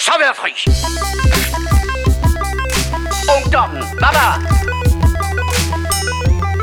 [0.00, 0.52] jeg så være fri.
[3.36, 4.26] Ungdommen, baba.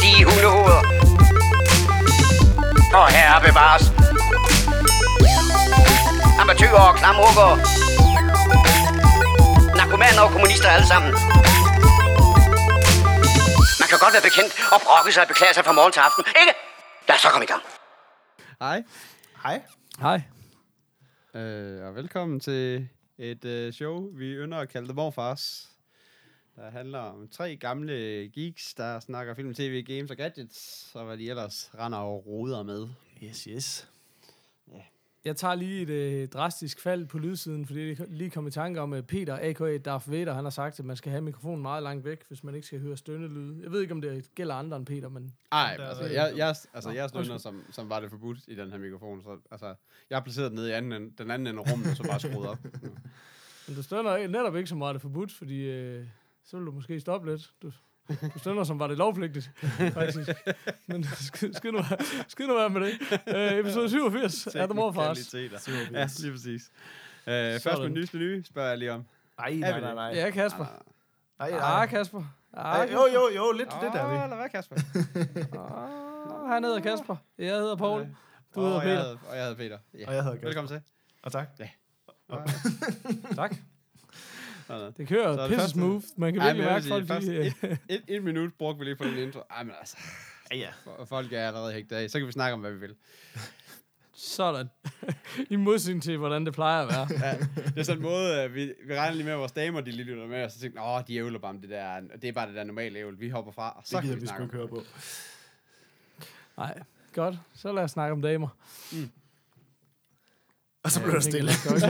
[0.01, 0.81] De hundehoveder.
[2.99, 3.83] Og herre bevares.
[6.41, 7.49] Amatøger og klamrukker.
[9.79, 11.11] Narkomaner og kommunister alle sammen.
[13.81, 16.23] Man kan godt være bekendt og brokke sig og beklage sig fra morgen til aften,
[16.41, 16.53] ikke?
[17.07, 17.63] Lad os så komme i gang.
[18.61, 18.83] Hej,
[19.43, 19.61] Hej.
[20.05, 20.21] Hej.
[21.41, 25.71] øh, og velkommen til et øh, show, vi ynder at kalde det Morfars.
[26.55, 27.93] Der handler om tre gamle
[28.33, 32.63] geeks, der snakker film, tv, games og gadgets, og hvad de ellers render og roder
[32.63, 32.87] med.
[33.23, 33.87] Yes, yes.
[35.25, 38.81] Jeg tager lige et øh, drastisk fald på lydsiden, fordi jeg lige kom i tanke
[38.81, 39.77] om, at Peter, a.k.a.
[39.77, 42.55] Darth Vader, han har sagt, at man skal have mikrofonen meget langt væk, hvis man
[42.55, 43.59] ikke skal høre stønnelyde.
[43.63, 46.13] Jeg ved ikke, om det gælder andre end Peter, men Ej, Der er altså, det-
[46.13, 49.21] jeg, jeg, altså, jeg stønner, som, som var det forbudt i den her mikrofon.
[49.23, 49.75] Så, altså,
[50.09, 52.19] jeg har placeret den nede i anden, den anden ende af rummet, og så bare
[52.19, 52.57] skruet op.
[53.67, 56.05] Men du stønner netop ikke så meget det forbudt, fordi øh,
[56.45, 57.51] så vil du måske stoppe lidt.
[57.61, 57.71] Du,
[58.33, 59.51] du stønner, som var det lovpligtigt,
[59.93, 60.29] faktisk.
[60.87, 62.93] Men skid, skid, nu, være- skid nu være med det.
[63.27, 65.17] Øh, episode 87 er der mor for os.
[65.17, 65.99] Teknikaliteter.
[65.99, 66.71] Ja, lige præcis.
[67.27, 67.93] Øh, først med Sådan.
[67.93, 69.05] nyeste nye, spørger jeg lige om.
[69.39, 69.95] Nej, Er nej, nej, det?
[69.95, 70.11] nej.
[70.15, 70.65] Ja, Kasper.
[71.39, 71.85] Nej, Ah, nej.
[71.87, 72.23] Kasper.
[72.53, 74.15] Ah, Ej, jo, jo, jo, lidt Åh, lidt er vi.
[74.15, 74.75] lad være, Kasper.
[74.75, 77.15] Ah, han hedder Kasper.
[77.37, 78.07] Jeg hedder Paul.
[78.55, 78.93] Du hedder og Peter.
[78.93, 79.77] Jeg hedder, og jeg hedder Peter.
[79.93, 80.07] Ja.
[80.07, 80.47] Og jeg hedder Kasper.
[80.47, 80.81] Velkommen til.
[81.23, 81.47] Og tak.
[83.35, 83.55] Tak.
[84.67, 84.93] Sådan.
[84.97, 86.03] Det kører Så er pisse første- smooth.
[86.17, 87.45] Man kan virkelig mærke folk, først øh,
[87.89, 89.39] Et, et minut brugte vi lige på den intro.
[89.49, 89.97] Ej, men altså,
[90.51, 90.69] Ja,
[91.05, 92.09] folk er allerede hægtet af.
[92.09, 92.95] Så kan vi snakke om, hvad vi vil.
[94.15, 94.67] Sådan.
[95.49, 97.07] I modsætning til, hvordan det plejer at være.
[97.27, 99.81] Ja, det er sådan en måde, at vi, vi regner lige med, at vores damer,
[99.81, 102.27] de lige lytter med, og så tænker åh, de ævler bare om det der, det
[102.27, 103.19] er bare det der normale ævl.
[103.19, 104.67] Vi hopper fra, og så Det kan gider vi vi sgu snakke om ikke høre
[104.67, 104.83] på.
[106.57, 106.79] Nej,
[107.13, 107.35] godt.
[107.55, 108.47] Så lad os snakke om damer.
[110.87, 111.51] Og så Ja, blev der stille.
[111.63, 111.75] Der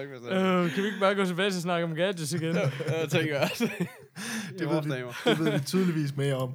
[0.00, 0.62] ikke nogen, der?
[0.64, 2.56] Øh, kan vi ikke bare gå tilbage til at snakke om gadgets igen?
[2.56, 2.72] Jeg
[3.10, 3.68] tænker også.
[4.58, 4.90] Det ved, vi,
[5.30, 6.54] det ved vi tydeligvis mere om.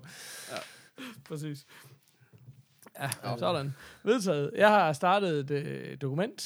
[1.27, 1.65] Præcis.
[2.99, 3.75] Ja, sådan.
[4.03, 4.51] Vedtaget.
[4.55, 6.41] Jeg har startet et øh, dokument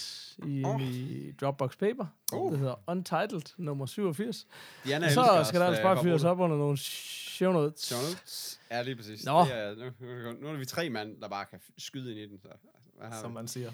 [0.45, 0.81] i, oh.
[0.81, 2.05] i Dropbox Paper.
[2.33, 2.51] Oh.
[2.51, 4.47] Det hedder Untitled nummer 87.
[4.85, 7.81] Diana Og så skal der altså øh, bare fyres op under nogle show notes.
[7.81, 8.59] Show notes.
[8.71, 9.25] Ja, lige præcis.
[9.25, 9.45] Nå.
[9.45, 12.39] Det er, nu, nu, er vi tre mand, der bare kan skyde ind i den.
[12.41, 12.67] Så, altså,
[12.97, 13.33] hvad har Som vi?
[13.33, 13.71] man siger.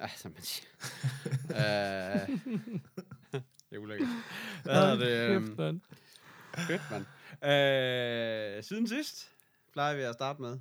[0.00, 0.66] Ja, som man siger.
[1.50, 2.28] Øh,
[3.70, 4.08] det er ulækkert.
[4.62, 5.40] Hvad hedder det?
[5.46, 5.80] Kæft, mand.
[6.56, 7.04] Fedt, mand.
[7.44, 9.30] Øh, siden sidst
[9.72, 10.58] plejer vi at starte med.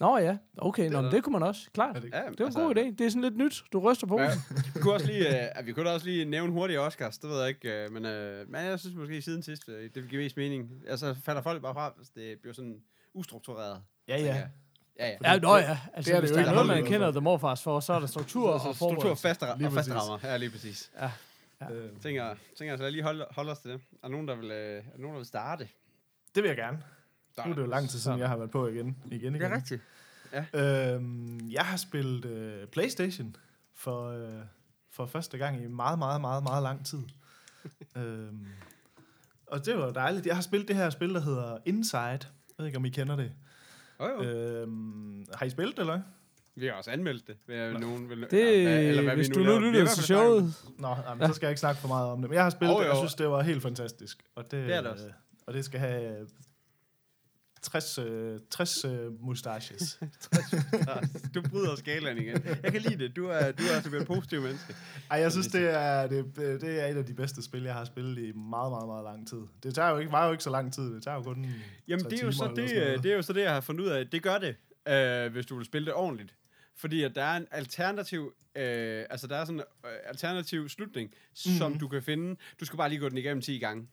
[0.00, 1.10] Nå ja, okay, nå, men der.
[1.10, 1.96] det kunne man også, klart.
[1.96, 2.80] Er det, Ja, Det var en god idé.
[2.80, 3.62] Det er sådan lidt nyt.
[3.72, 4.20] Du ryster på.
[4.20, 4.30] Ja, Ja.
[4.74, 7.40] vi kunne også lige, øh, vi kunne da også lige nævne hurtigt Oscars, det ved
[7.40, 10.22] jeg ikke, øh, men, øh, men jeg synes måske siden sidst, øh, det vil give
[10.22, 10.70] mest mening.
[10.88, 12.82] Altså falder folk bare fra, hvis det bliver sådan
[13.14, 13.82] ustruktureret.
[14.08, 14.26] Ja, ja.
[14.26, 14.48] jeg.
[14.98, 15.32] Ja, ja.
[15.32, 15.78] Ja, nå ja.
[15.94, 17.10] Altså, det er hvis det der jo er noget, man kender.
[17.10, 19.22] The Morfars for, så er der struktur Så, og så struktur og forberedelse.
[19.22, 20.08] faste, Lige og faste præcis.
[20.10, 20.28] rammer.
[20.28, 20.92] Ja, lige præcis.
[21.00, 21.10] Ja.
[21.72, 23.80] Øh, Tænker, tænker altså, lad lige holde, holde os til det.
[24.04, 25.68] Er nogen, der vil, øh, er nogen, der vil starte?
[26.34, 26.82] Det vil jeg gerne.
[27.36, 28.96] Der, Nu er det jo lang tid siden, jeg har været på igen.
[29.10, 29.52] igen, igen.
[29.52, 29.82] rigtigt.
[30.54, 33.36] Øhm, jeg har spillet øh, Playstation
[33.74, 34.42] for, øh,
[34.90, 36.98] for første gang i meget, meget, meget, meget lang tid.
[37.96, 38.46] øhm,
[39.46, 40.26] og det var dejligt.
[40.26, 42.00] Jeg har spillet det her spil, der hedder Inside.
[42.02, 42.18] Jeg
[42.58, 43.32] ved ikke, om I kender det.
[43.98, 44.22] Oh, jo.
[44.30, 46.02] Øhm, har I spillet det, eller hvad?
[46.54, 47.36] Vi har også anmeldt det.
[47.46, 50.54] Vil nogen, vil, Det, hvad- hvad hvis vi du nu har i lytter til showet,
[50.78, 51.28] Nå, jamen, ja.
[51.28, 52.30] så skal jeg ikke snakke for meget om det.
[52.30, 54.22] Men jeg har spillet Jo, det, og jeg synes, det var helt fantastisk.
[54.34, 55.06] Og det, Det er det også.
[55.06, 55.12] øh,
[55.46, 56.26] Og det skal have
[57.62, 58.90] 60, øh, 60 øh,
[59.26, 60.00] mustaches.
[61.34, 62.42] Du bryder skalaen igen.
[62.62, 63.16] Jeg kan lide det.
[63.16, 64.74] Du er, du er altså et positivt menneske.
[65.10, 67.84] Ej, jeg synes, det er, det, det er et af de bedste spil, jeg har
[67.84, 69.40] spillet i meget, meget, meget lang tid.
[69.62, 70.94] Det tager jo ikke, var jo ikke så lang tid.
[70.94, 71.46] Det tager jo kun
[71.88, 73.84] Jamen, det er, jo så det, øh, det er jo så det, jeg har fundet
[73.84, 74.06] ud af.
[74.06, 74.56] Det gør det,
[74.88, 76.34] øh, hvis du vil spille det ordentligt.
[76.76, 81.10] Fordi at der er en alternativ, øh, altså der er sådan en øh, alternativ slutning,
[81.10, 81.36] mm.
[81.58, 81.80] som Mhm.
[81.80, 82.36] du kan finde.
[82.60, 83.88] Du skal bare lige gå den igennem 10 gange.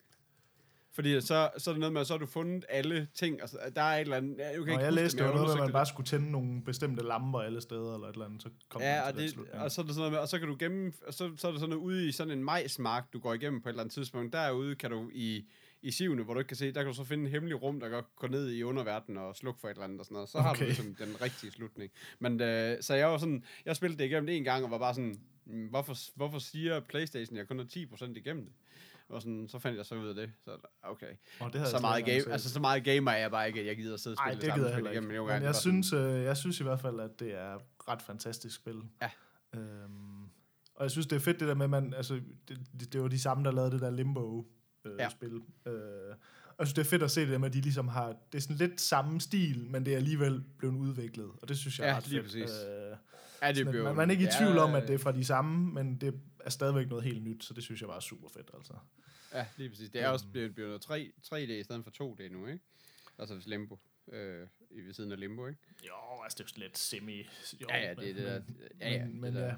[0.99, 3.41] Fordi så, så er det noget med, at så har du fundet alle ting.
[3.41, 4.37] Altså, der er et eller andet...
[4.37, 6.07] Jeg, kan Nå, ikke jeg huske læste men jo noget med, at man bare skulle
[6.07, 9.37] tænde nogle bestemte lamper alle steder, eller et eller andet, så kom Ja, og, det,
[9.53, 11.47] og så er det sådan noget med, og så kan du gennem, og så, så
[11.47, 13.83] er det sådan noget ude i sådan en majsmark, du går igennem på et eller
[13.83, 14.33] andet tidspunkt.
[14.33, 15.45] Derude kan du i,
[15.81, 17.79] i sivene, hvor du ikke kan se, der kan du så finde en hemmelig rum,
[17.79, 20.29] der kan gå ned i underverdenen og slukke for et eller andet og sådan noget.
[20.29, 20.65] Så har du Okay.
[20.65, 21.91] ligesom den rigtige slutning.
[22.19, 24.77] Men øh, så jeg var sådan, jeg spillede det igennem det en gang og var
[24.77, 28.53] bare sådan, "Mm, hvorfor, hvorfor siger Playstation, jeg kun er 10% igennem det?
[29.09, 30.31] Og sådan, så fandt jeg så ud af det.
[30.45, 31.13] Så okay.
[31.39, 33.77] Og det Så meget, game, altså, så meget gamer er jeg bare ikke, at jeg
[33.77, 35.47] gider at sidde og Ej, spille det det, gider samme spil igennem million Men jeg
[35.53, 38.75] Det synes, øh, jeg synes i hvert fald, at det er et ret fantastisk spil.
[39.01, 39.09] Ja.
[39.59, 40.23] Øhm,
[40.75, 42.13] og jeg synes, det er fedt det der med, at man, altså,
[42.47, 44.91] det, det, det var de samme, der lavede det der Limbo-spil.
[44.91, 45.09] Øh, Ja.
[45.09, 45.33] spil.
[45.65, 45.73] øh,
[46.47, 48.07] og jeg synes, det er fedt at se det der med, at de ligesom har,
[48.31, 51.29] det er sådan lidt samme stil, men det er alligevel blevet udviklet.
[51.41, 52.25] Og det synes jeg er Ja, ret lige fedt.
[52.45, 52.65] præcis.
[52.65, 52.95] Øh,
[53.41, 55.11] Ja, det bliver man, man er ikke i ja, tvivl om, at det er fra
[55.11, 57.99] de samme, men det er stadigvæk noget helt nyt, så det synes jeg var er
[57.99, 58.73] super fedt, altså.
[59.33, 59.89] Ja, lige præcis.
[59.89, 62.59] Det er også blevet, blevet noget 3, 3D i stedet for 2D nu, ikke?
[63.19, 63.79] Altså hvis Limbo.
[64.11, 65.59] Øh, i ved siden af Limbo, ikke?
[65.87, 67.17] Jo, altså det er lidt semi...
[67.61, 68.41] Jo, Ja, ja, det er det der.
[68.81, 69.05] Ja, ja.
[69.05, 69.47] Men, men, det der.
[69.47, 69.53] ja.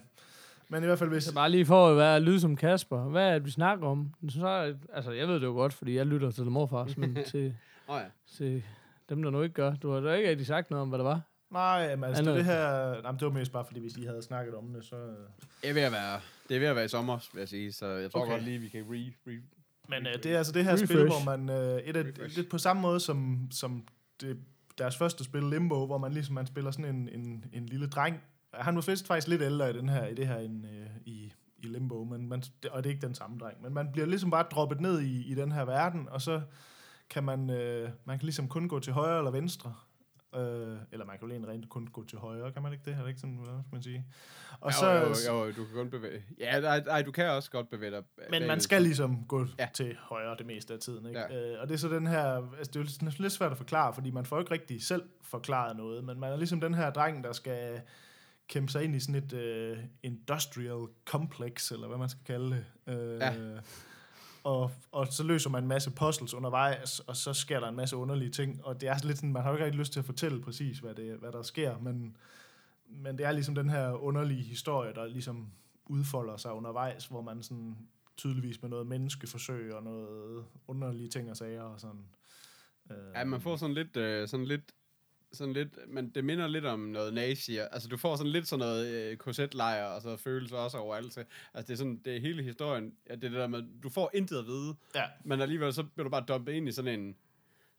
[0.69, 1.23] men i hvert fald hvis...
[1.23, 3.03] Så bare lige for at være lyd som Kasper.
[3.09, 4.13] Hvad er det, vi snakker om?
[4.29, 7.17] Så, er- altså, jeg ved det jo godt, fordi jeg lytter til det morfars, men
[7.31, 7.55] til,
[7.87, 8.05] oh, ja.
[8.27, 8.63] til
[9.09, 9.75] dem, der nu ikke gør.
[9.75, 11.21] Du har da ikke rigtig sagt noget om, hvad det var.
[11.51, 12.87] Nej, men altså det, Andet- det her...
[12.87, 14.95] Jamen, det var mest bare, fordi hvis I havde snakket om det, så...
[15.61, 16.19] Det er ved at være,
[16.49, 18.31] det er ved at være i sommer, vil jeg sige, så jeg tror Okay.
[18.31, 19.39] godt lige, vi kan re, re
[19.89, 20.93] Men øh, det er altså det her Refresh.
[20.93, 21.49] spil, hvor man...
[21.49, 22.37] Øh, et af, Refresh.
[22.37, 23.87] lidt på samme måde som, som
[24.21, 24.37] det,
[24.77, 28.21] deres første spil, Limbo, hvor man ligesom man spiller sådan en, en, en lille dreng.
[28.53, 31.33] Han var faktisk faktisk lidt ældre i, den her, i det her end øh, i,
[31.57, 33.61] i Limbo, men man, det, og det er ikke den samme dreng.
[33.63, 36.41] Men man bliver ligesom bare droppet ned i, i den her verden, og så
[37.09, 39.73] kan man, øh, man kan ligesom kun gå til højre eller venstre.
[40.35, 42.93] Øh, eller man kan jo rent kun gå til højre, kan man ikke det?
[42.93, 44.05] Er det ikke sådan, hvad skal man sige?
[44.51, 44.99] Og Og så, jo,
[45.33, 46.23] jo, jo, du kan kun bevæge...
[46.39, 49.67] Ja, nej, nej, du kan også godt bevæge dig Men man skal ligesom gå Ja.
[49.73, 51.05] til højre det meste af tiden.
[51.05, 51.19] Ikke?
[51.19, 51.51] Ja.
[51.53, 52.23] Øh, og det er så den her,
[52.57, 55.77] altså det er jo lidt, svært at forklare, fordi man får ikke rigtig selv forklaret
[55.77, 57.81] noget, men man er ligesom den her dreng, der skal
[58.49, 59.33] kæmpe sig ind i sådan et
[59.77, 62.65] uh, industrial complex, eller hvad man skal kalde det.
[62.87, 63.33] Uh, Ja
[64.43, 67.95] og, og så løser man en masse puzzles undervejs, og så sker der en masse
[67.95, 70.05] underlige ting, og det er lidt sådan, man har jo ikke rigtig lyst til at
[70.05, 72.17] fortælle præcis, hvad, det, hvad der sker, men,
[72.87, 75.51] men det er ligesom den her underlige historie, der ligesom
[75.85, 77.77] udfolder sig undervejs, hvor man sådan
[78.17, 82.05] tydeligvis med noget menneskeforsøg og noget underlige ting og sager og sådan.
[82.91, 84.71] Øh, Ja, man får sådan lidt, øh, sådan lidt,
[85.33, 87.57] sådan lidt, men det minder lidt om noget nazi.
[87.57, 91.17] Altså, du får sådan lidt sådan noget øh, korsetlejr og så følelser også overalt.
[91.53, 92.93] Altså, det er sådan, det er hele historien.
[93.09, 95.83] Ja, det er det der med, du får intet at vide, Ja, men alligevel så
[95.83, 97.15] bliver du bare dumpet ind i sådan en,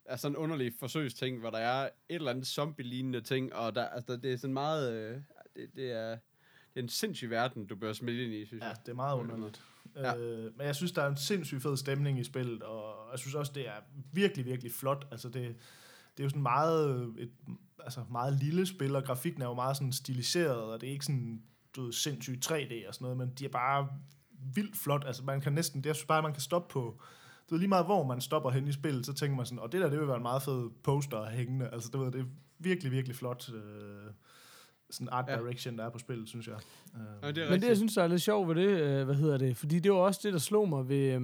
[0.06, 3.84] altså sådan en underlig forsøgsting, hvor der er et eller andet zombie-lignende ting, og der,
[3.88, 5.16] altså, det er sådan meget, øh,
[5.56, 6.10] det, det er,
[6.74, 8.76] det er en sindssyg verden, du bør smidt ind i, synes ja, jeg.
[8.86, 9.62] det er meget underligt.
[9.96, 10.16] Ja.
[10.16, 13.34] Øh, men jeg synes, der er en sindssygt fed stemning i spillet, og jeg synes
[13.34, 13.80] også, det er
[14.12, 15.06] virkelig, virkelig flot.
[15.10, 15.56] Altså, det,
[16.16, 17.30] det er jo sådan meget, et,
[17.78, 21.04] altså meget lille spil, og grafikken er jo meget sådan stiliseret, og det er ikke
[21.04, 21.42] sådan,
[21.76, 23.88] du ved, sindssygt 3D og sådan noget, men de er bare
[24.54, 25.04] vildt flot.
[25.06, 27.00] Altså, man kan næsten, det er bare, man kan stoppe på,
[27.50, 29.72] du ved, lige meget hvor man stopper hen i spillet, så tænker man sådan, og
[29.72, 31.68] det der, det vil være en meget fed poster hængende.
[31.72, 32.24] Altså, du ved, det er
[32.58, 34.10] virkelig, virkelig flot, øh,
[34.90, 35.36] sådan art Ja.
[35.36, 36.56] direction, der er på spillet, synes jeg.
[36.96, 39.04] Øh, Ja, det er Men det, jeg synes, der er lidt sjovt ved det, øh,
[39.04, 39.56] hvad hedder det?
[39.56, 41.18] Fordi det var også det, der slog mig ved...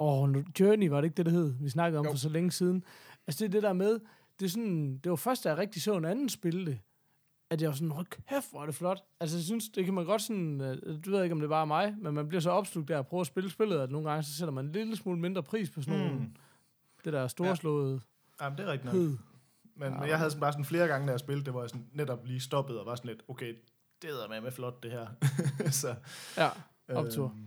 [0.00, 1.54] Åh, nu- Journey var det ikke det, der hed?
[1.60, 2.10] Vi snakkede om Jo.
[2.10, 2.84] for så længe siden.
[3.26, 4.00] Altså, det er det der med...
[4.40, 6.78] Det, er sådan, det var først, da jeg rigtig så en anden spille det,
[7.50, 9.04] at jeg var sådan, hold kæft, hvor er det flot.
[9.20, 10.60] Altså, jeg synes, det kan man godt sådan...
[10.60, 12.98] øh, Du ved ikke, om det er bare mig, men man bliver så opslugt der
[12.98, 15.42] at prøve at spille spillet, at nogle gange, så sætter man en lille smule mindre
[15.42, 16.14] pris på sådan nogle...
[16.14, 16.34] Mm.
[17.04, 18.00] Det der storslåede
[18.40, 19.02] Jamen, det er rigtigt nok.
[19.76, 19.98] Men, Ja.
[20.00, 21.86] men jeg havde sådan bare sådan flere gange, da jeg spillede, det hvor jeg sådan
[21.92, 23.54] netop lige stoppet og var sådan lidt, okay,
[24.02, 25.06] det er med med flot, det her.
[25.70, 25.94] så,
[26.36, 26.48] Ja,
[26.88, 27.24] optur.
[27.24, 27.46] øhm,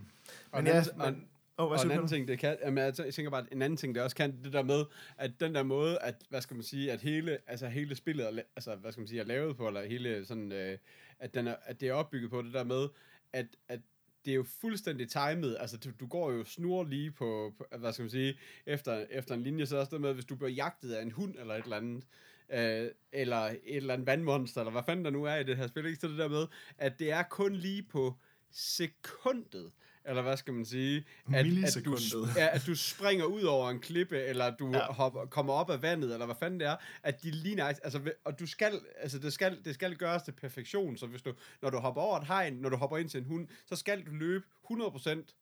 [0.51, 1.27] Og men en ja, og- men,
[1.57, 3.62] oh, og en anden ting, det kan, jamen, jeg, tæ- jeg tænker bare, at en
[3.62, 4.86] anden ting, det også kan, det der med,
[5.18, 8.42] at den der måde, at, hvad skal man sige, at hele, altså hele spillet, er,
[8.56, 10.77] altså, hvad skal man sige, er lavet på, eller hele sådan, øh,
[11.19, 12.88] at, den er, at det er opbygget på det der med,
[13.33, 13.80] at, at
[14.25, 17.94] det er jo fuldstændig timet, altså du, du går jo snur lige på, på, hvad
[17.94, 20.50] skal man sige, efter, efter en linje, så er også det med, hvis du bliver
[20.50, 22.04] jagtet af en hund eller et eller andet,
[22.50, 25.68] øh, eller et eller andet vandmonster, eller hvad fanden der nu er i det her
[25.68, 26.00] spil, ikke?
[26.00, 28.15] Så det der med, at det er kun lige på
[28.51, 29.71] sekundet,
[30.07, 31.45] eller hvad skal man sige, at,
[31.80, 31.92] at, du,
[32.35, 34.80] ja, at du springer ud over en klippe, eller du ja.
[34.94, 38.11] Hopper, kommer op af vandet, eller hvad fanden det er, at de lige nøjagtigt- altså,
[38.26, 41.69] og du skal, altså det skal, det skal gøres til perfektion, så hvis du, når
[41.69, 44.11] du hopper over et hegn, når du hopper ind til en hund, så skal du
[44.11, 45.33] løbe 100%,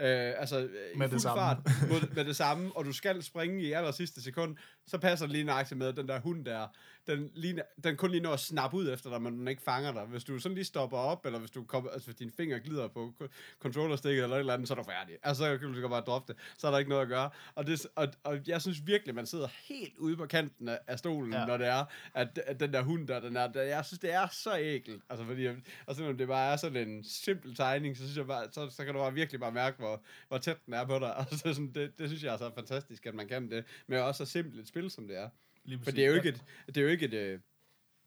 [0.00, 0.06] Øh,
[0.38, 1.40] altså øh, i Med det samme.
[1.40, 1.58] fart
[1.90, 4.56] mod, med det samme, og du skal springe i aller sidste sekund,
[4.90, 6.66] så passer det lige nøjagtigt med, at den der hund der,
[7.06, 9.92] den, lige, den kun lige når at snappe ud efter dig, men den ikke fanger
[9.92, 10.04] dig.
[10.04, 12.88] Hvis du sådan lige stopper op, eller hvis du kommer, altså hvis dine fingre glider
[12.88, 13.14] på
[13.60, 15.16] controllerstikket eller et eller andet, så er du færdig.
[15.22, 16.42] Altså, så kan du bare droppe det.
[16.58, 17.30] Så er der ikke noget at gøre.
[17.54, 21.32] Og, det, og, og jeg synes virkelig, man sidder helt ude på kanten af, stolen,
[21.32, 21.46] ja.
[21.46, 24.14] Når det er, at, at den der hund der, den er, der, jeg synes, det
[24.14, 25.02] er så ægelt.
[25.10, 25.48] Altså, fordi,
[25.86, 28.84] og selvom det bare er sådan en simpel tegning, så synes jeg bare, så, så
[28.84, 31.14] kan du bare virkelig bare mærke, hvor, hvor tæt den er på dig.
[31.30, 34.24] Altså, sådan, det, det synes jeg er så fantastisk, at man kan det, med også
[34.24, 35.28] så simpelt et spil, som det er.
[35.64, 37.40] Lige For det er jo ikke et, det er jo ikke et, øh,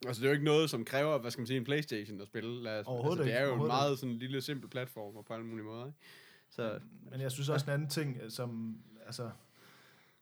[0.08, 2.28] altså det er jo ikke noget, som kræver, hvad skal man sige, en Playstation at
[2.28, 2.64] spille.
[2.64, 5.66] Lad os, altså, det er jo en meget sådan lille, simpel platform på alle mulige
[5.66, 5.86] måder.
[5.86, 5.98] Ikke?
[6.50, 6.80] Så,
[7.12, 9.30] Men jeg synes også en anden ting, som, altså,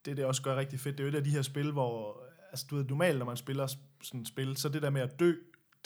[0.05, 2.23] det det også gør rigtig fedt, det er jo et af de her spil, hvor,
[2.51, 3.67] altså du ved, normalt når man spiller
[4.01, 5.33] sådan et spil, så det der med at dø,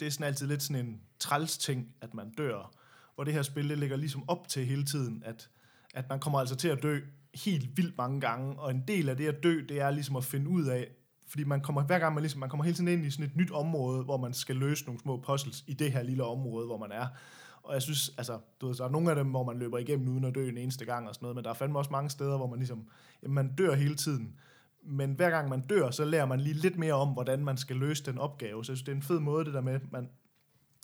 [0.00, 2.72] det er sådan altid lidt sådan en træls ting, at man dør.
[3.14, 5.48] Hvor det her spil, det ligger ligesom op til hele tiden, at,
[5.94, 7.00] at man kommer altså til at dø
[7.44, 10.24] helt vildt mange gange, og en del af det at dø, det er ligesom at
[10.24, 10.88] finde ud af,
[11.28, 13.36] fordi man kommer, hver gang man, ligesom, man kommer hele tiden ind i sådan et
[13.36, 16.78] nyt område, hvor man skal løse nogle små puzzles i det her lille område, hvor
[16.78, 17.06] man er.
[17.62, 20.08] Og jeg synes, altså, du ved, der er nogle af dem, hvor man løber igennem
[20.08, 22.10] uden at dø en eneste gang og sådan noget, men der er fandme også mange
[22.10, 22.84] steder, hvor man ligesom,
[23.22, 24.34] jamen, man dør hele tiden.
[24.84, 27.76] Men hver gang man dør, så lærer man lige lidt mere om, hvordan man skal
[27.76, 28.64] løse den opgave.
[28.64, 30.08] Så jeg synes, det er en fed måde, det der med, man,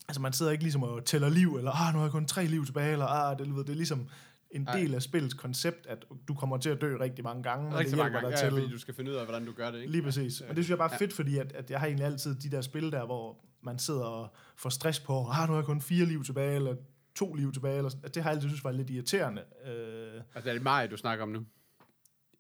[0.09, 2.47] altså man sidder ikke ligesom og tæller liv, eller ah, nu har jeg kun tre
[2.47, 4.09] liv tilbage, eller ah, det, ved, det er ligesom
[4.53, 4.79] en Nej.
[4.81, 7.91] del af spillets koncept, at du kommer til at dø rigtig mange gange, og Rigtig
[7.91, 8.51] det mange gange, dig ja, til.
[8.51, 9.93] fordi du skal finde ud af, hvordan du gør det, ikke?
[9.93, 10.41] Lige præcis.
[10.41, 12.51] Og det synes jeg bare er fedt, fordi at, at jeg har egentlig altid de
[12.51, 15.81] der spil der, hvor man sidder og får stress på, ah, nu har jeg kun
[15.81, 16.75] fire liv tilbage, eller
[17.15, 18.11] to liv tilbage, eller sådan.
[18.15, 19.43] Det har jeg altid synes var lidt irriterende.
[19.67, 21.45] Øh, Altså, er det Mario, du snakker om nu?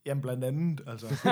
[0.06, 1.06] Jamen blandt andet, altså.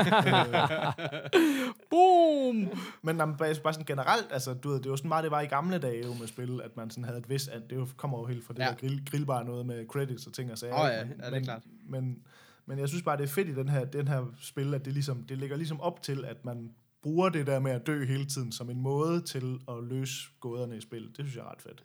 [1.91, 2.57] Boom!
[3.03, 5.47] Men jamen, bare, sådan generelt, altså, du ved, det var sådan meget, det var i
[5.47, 8.19] gamle dage jo med spil, at man sådan havde et vis, at det jo kommer
[8.19, 8.67] jo helt fra det Ja.
[8.69, 10.75] der grill, grillbar noget med credits og ting og sager.
[10.75, 11.63] Åh ja, men, ja, det er men, klart.
[11.89, 12.23] Men,
[12.67, 14.93] men jeg synes bare, det er fedt i den her, den her spil, at det,
[14.93, 18.27] ligesom, det ligger ligesom op til, at man bruger det der med at dø hele
[18.27, 21.03] tiden som en måde til at løse gåderne i spil.
[21.07, 21.85] Det synes jeg er ret fedt.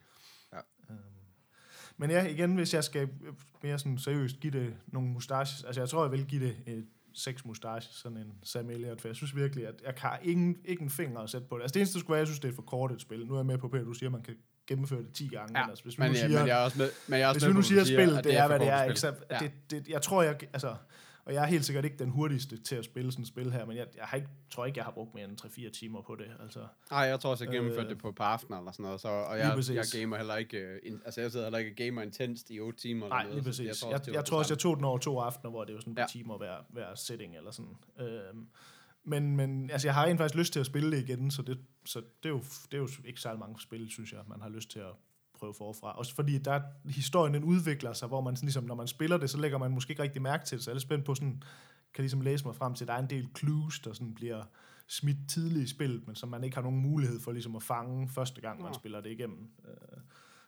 [0.54, 0.60] Ja.
[0.90, 1.00] Øhm.
[1.98, 3.10] Men ja, igen, hvis jeg skal
[3.64, 6.86] mere sådan seriøst give det nogle mustaches, altså jeg tror, jeg vil give det et
[7.14, 10.84] seks mustaches, sådan en Sam Elliott, for jeg synes virkelig, at jeg har ingen, ikke
[10.84, 11.62] en finger at sætte på det.
[11.62, 13.26] Altså det eneste skulle være, jeg synes, det er for kort et spil.
[13.26, 14.36] Nu er jeg med på, Peter, du siger, at man kan
[14.68, 15.60] gennemføre det 10 gange.
[15.60, 17.26] Ja, altså, hvis vi men, nu ja, siger, men jeg er også med, men jeg
[17.26, 19.00] er også hvis med vi nu siger, at spillet, det er, hvad det er, ikke?
[19.00, 19.38] Så Ja.
[19.40, 20.76] det, det, jeg tror, jeg, altså,
[21.26, 23.66] og jeg er helt sikkert ikke den hurtigste til at spille sådan et spil her,
[23.66, 26.16] men jeg, jeg har ikke, tror ikke, jeg har brugt mere end 3-4 timer på
[26.16, 26.26] det.
[26.40, 26.60] Altså,
[26.92, 29.02] Nej, jeg tror også, jeg gennemførte Øh, det på et par aftener eller sådan noget,
[29.02, 32.02] så, og jeg, jeg gamer heller ikke, øh, in, altså jeg sidder heller ikke gamer
[32.02, 33.08] intenst i 8 timer.
[33.10, 33.84] nej, lige præcis.
[33.84, 35.76] Jeg, Jeg, det jeg, var tror også, jeg tog den over to aftener, hvor det
[35.76, 36.04] var sådan et Ja.
[36.04, 37.76] par timer hver, hver setting eller sådan.
[38.00, 38.48] Øhm,
[39.04, 41.60] men, men altså, jeg har rent faktisk lyst til at spille det igen, så det,
[41.86, 42.40] så det, er, jo,
[42.72, 44.92] det er jo ikke særlig mange spil, synes jeg, man har lyst til at
[45.36, 45.98] prøve forfra.
[45.98, 49.30] Også fordi der, historien den udvikler sig, hvor man sådan, ligesom, når man spiller det,
[49.30, 51.16] så lægger man måske ikke rigtig mærke til det, så jeg er lidt spændt på
[51.16, 51.44] sådan,
[51.94, 54.44] kan ligesom læse mig frem til, at der er en del clues, der sådan bliver
[54.88, 58.10] smidt tidligt i spillet, men som man ikke har nogen mulighed for ligesom at fange
[58.10, 58.74] første gang, man Nå.
[58.74, 59.50] spiller det igennem.
[59.68, 59.74] Øh,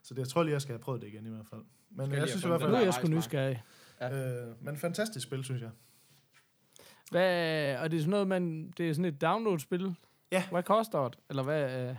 [0.03, 1.61] Så det, jeg tror lige, jeg skal have prøvet det igen i hvert fald.
[1.89, 3.63] Men Skal jeg lige synes i hvert fundet Nu fald, er jeg sgu nysgerrig.
[4.01, 5.69] Øh, men fantastisk spil, synes jeg.
[7.11, 9.95] Hvad, og det er sådan noget, man, det er sådan et download-spil?
[10.31, 10.43] Ja.
[10.51, 11.19] Hvad koster det?
[11.29, 11.89] Eller hvad?
[11.89, 11.95] Øh,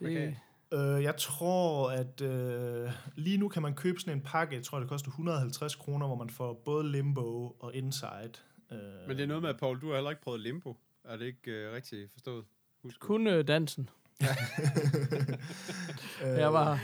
[0.00, 0.34] Okay.
[0.72, 4.80] Øh, jeg tror, at øh, lige nu kan man købe sådan en pakke, jeg tror,
[4.80, 8.32] det koster 150 kroner, hvor man får både Limbo og Inside.
[8.72, 10.76] Øh, Men det er noget med, at Paul, du har heller ikke prøvet limbo.
[11.04, 12.44] Er det ikke øh, rigtigt forstået?
[12.82, 13.90] Husk kun øh, dansen.
[14.22, 14.28] øh,
[16.42, 16.80] Jeg var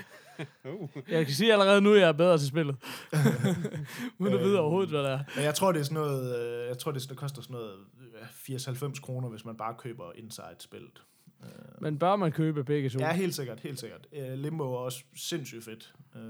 [0.64, 0.88] Uh.
[1.09, 2.76] Jeg kan sige allerede nu, at jeg er bedre til spillet.
[4.18, 5.21] Uden at vide overhovedet, hvad det er.
[5.37, 7.42] Men jeg tror, det er sådan noget, øh, jeg tror, det, er sådan, det koster
[7.42, 7.78] sådan noget
[8.49, 11.02] øh, 80-90 kroner, hvis man bare køber Inside-spillet.
[11.45, 11.49] Øh,
[11.83, 12.99] Men bør man købe begge to?
[12.99, 14.07] Ja, helt sikkert, helt sikkert.
[14.12, 15.95] Øh, Limbo er også sindssygt fedt.
[16.16, 16.23] Øh,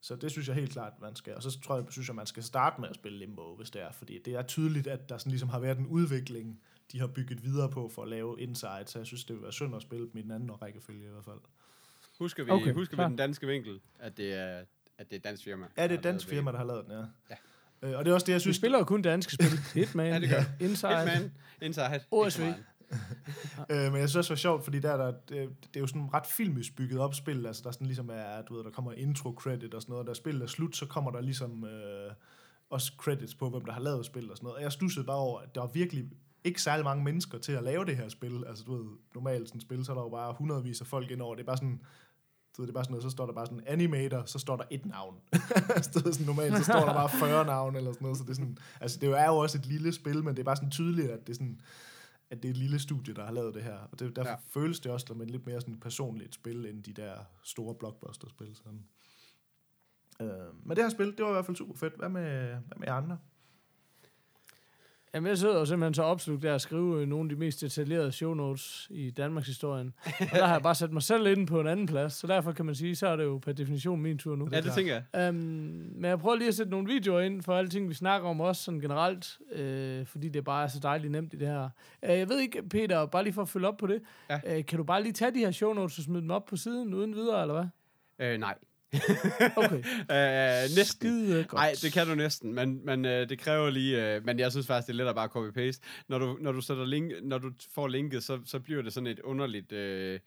[0.00, 1.34] så det synes jeg helt klart, man skal.
[1.34, 3.82] Og så tror jeg, synes jeg, man skal starte med at spille Limbo, hvis det
[3.82, 3.92] er.
[3.92, 6.60] Fordi det er tydeligt, at der sådan ligesom har været en udvikling,
[6.92, 8.82] de har bygget videre på for at lave Inside.
[8.86, 11.10] Så jeg synes, det vil være synd at spille dem i den anden rækkefølge i
[11.10, 11.38] hvert fald.
[12.18, 14.62] Husker vi, Okay, husker vi den danske vinkel, at det er,
[14.98, 15.66] at det er dansk firma?
[15.76, 17.04] Ja, det er dansk firma, der har lavet den, ja.
[17.30, 17.88] Ja.
[17.90, 18.56] Øh, og det er også det, jeg Vi synes...
[18.56, 19.46] spiller jo kun danske spil.
[19.80, 20.98] Hitman, Ja, det gør Inside.
[21.10, 21.32] Hitman,
[21.62, 22.00] Inside.
[22.10, 22.40] OSV.
[22.40, 22.54] ikke.
[23.70, 25.86] Øh, men jeg synes også, det var sjovt, fordi der, der, det, det er jo
[25.86, 28.92] sådan ret filmisk bygget op spil, altså der sådan ligesom er, du ved, der kommer
[28.92, 32.12] intro credit og sådan noget, og da spillet er slut, så kommer der ligesom øh,
[32.70, 35.16] også credits på, hvem der har lavet spillet og sådan noget, og jeg stussede bare
[35.16, 36.10] over, at der var virkelig
[36.44, 39.58] ikke særlig mange mennesker til at lave det her spil, altså du ved, normalt sådan
[39.58, 41.80] et spil, så er der jo bare hundredvis af folk indover, det er bare sådan,
[42.56, 44.56] du ved, det er bare sådan noget, så står der bare sådan animator, så står
[44.56, 45.14] der et navn.
[45.82, 48.24] så, det er sådan, normalt, så står der bare 40 navn eller sådan noget, så
[48.24, 50.56] det er sådan, altså det er jo også et lille spil, men det er bare
[50.56, 51.60] sådan tydeligt, at det er sådan,
[52.30, 53.76] at det er et lille studie, der har lavet det her.
[53.78, 54.36] Og det, derfor Ja.
[54.60, 58.56] føles det også som et lidt mere sådan personligt spil, end de der store blockbuster-spil.
[58.56, 58.84] Sådan.
[60.20, 61.94] Øh, men det her spil, det var i hvert fald super fedt.
[61.96, 63.18] Hvad med, hvad med andre?
[65.16, 67.60] Jamen, jeg sidder jo simpelthen så opslugt der at skrive øh, nogle af de mest
[67.60, 69.94] detaljerede show notes i Danmarks historien.
[70.04, 72.52] Og der har jeg bare sat mig selv ind på en anden plads, så derfor
[72.52, 74.48] kan man sige, så er det jo per definition min tur nu.
[74.52, 75.28] Ja, det tænker jeg.
[75.28, 78.28] Um, men jeg prøver lige at sætte nogle videoer ind for alle ting, vi snakker
[78.28, 81.68] om også sådan generelt, øh, fordi det bare er så dejligt nemt i det her.
[82.02, 84.02] Uh, jeg ved ikke, Peter, bare lige for at følge op på det.
[84.30, 84.58] Ja.
[84.58, 86.56] Uh, kan du bare lige tage de her show notes og smide dem op på
[86.56, 87.66] siden uden videre, eller hvad?
[88.26, 88.54] Øh, nej.
[89.56, 89.82] Okay.
[90.16, 90.84] Øh, næsten.
[90.84, 91.52] Skide godt.
[91.52, 94.66] Nej, det kan du næsten, men, men øh, det kræver lige, øh, men jeg synes
[94.66, 95.80] faktisk, det er let at bare copy-paste.
[96.08, 99.06] Når du, når du, sætter link, når du får linket, så, så bliver det sådan
[99.06, 100.20] et underligt øh,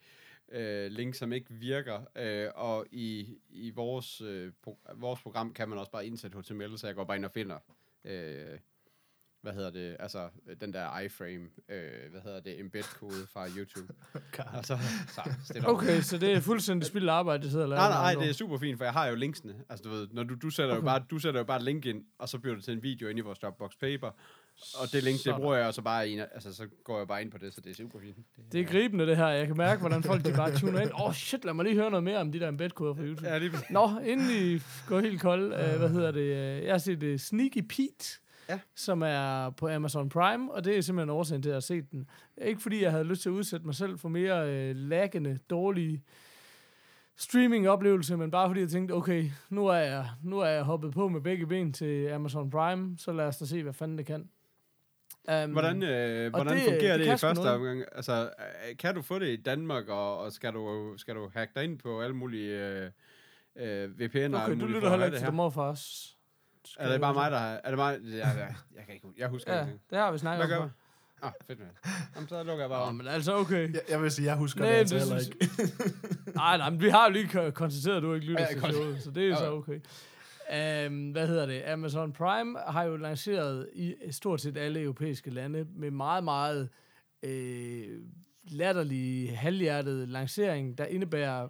[0.52, 5.68] øh, link, som ikke virker, øh, og i, i vores, øh, pro- vores program kan
[5.68, 7.56] man også bare indsætte HTML, så jeg går bare ind og finder,
[8.04, 8.58] øh,
[9.42, 10.28] hvad hedder det, altså
[10.60, 13.94] den der iframe, øh, hvad hedder det, embed-kode fra YouTube.
[14.58, 14.78] og så,
[15.08, 17.80] så stille Okay, så det er fuldstændig spildt arbejde, det sidder og laver.
[17.80, 19.54] Nej, nej, det er super fint, for jeg har jo linksene.
[19.68, 20.82] Altså, du ved, når du, du sætter, okay.
[20.82, 22.82] jo bare, du sætter jo bare et link ind, og så bliver det til en
[22.82, 24.10] video ind i vores Dropbox Paper.
[24.74, 25.40] Og det link, det Sådan.
[25.40, 27.70] bruger jeg så bare i, altså så går jeg bare ind på det, så det
[27.70, 28.16] er super fint.
[28.52, 29.28] Det er gribende, det her.
[29.28, 30.90] Jeg kan mærke, hvordan folk de bare tuner ind.
[30.94, 33.28] Åh, oh, shit, lad mig lige høre noget mere om de der embedkoder fra YouTube.
[33.28, 33.52] Ja, lige.
[33.70, 36.30] Nå, inden I går helt kold, øh, hvad hedder det?
[36.64, 38.20] Jeg har set uh, Sneaky Pete,
[38.50, 38.60] Ja.
[38.74, 42.08] som er på Amazon Prime, og det er simpelthen årsagen til at have set den.
[42.42, 46.02] Ikke fordi jeg havde lyst til at udsætte mig selv for mere øh, laggende, dårlige
[47.16, 51.08] streaming-oplevelse, men bare fordi jeg tænkte, okay, nu er jeg, nu er jeg hoppet på
[51.08, 54.28] med begge ben til Amazon Prime, så lad os da se, hvad fanden det kan.
[55.44, 57.58] Um, Hvordan, øh, hvordan det- fungerer det det, i første noget.
[57.58, 57.84] omgang?
[57.92, 61.52] Altså, øh, kan du få det i Danmark, og, og skal, du, skal du hacke
[61.56, 62.90] dig ind på alle mulige øh,
[63.56, 64.36] øh, VPN'er?
[64.44, 66.16] Okay, du lytter heller ikke til morfars.
[66.78, 67.60] Er det bare mig, der har...
[67.64, 67.98] Er det mig?
[68.04, 69.90] Ja, ja, jeg kan ikke Jeg husker Ja, ingenting.
[69.90, 70.64] det har vi snakket Hvad om.
[70.64, 70.70] vi?
[71.22, 71.70] Ah, fedt, mand.
[72.14, 72.94] Jamen, så lukker jeg bare om.
[72.94, 73.72] men altså okay.
[73.74, 76.32] Jeg, jeg vil sige, jeg husker Nej, det altså det heller ikke.
[76.34, 78.72] Nej, nej, men vi har jo lige ko- konstateret, at du ikke lytter Ja, til
[78.72, 79.80] showet, så det er jo så okay.
[80.86, 81.62] Um, hvad hedder det?
[81.66, 86.68] Amazon Prime har jo lanceret i stort set alle europæiske lande med meget, meget
[87.22, 87.98] øh,
[88.44, 91.48] latterlig, halvhjertet lancering, der indebærer øh,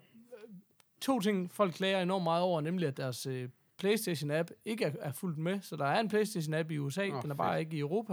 [1.01, 3.49] to ting, folk klager enormt meget over, nemlig at deres øh,
[3.85, 5.61] PlayStation-app ikke er, er fuldt med.
[5.61, 7.61] Så der er en PlayStation-app i USA, oh, den er bare fedt.
[7.61, 8.13] ikke i Europa.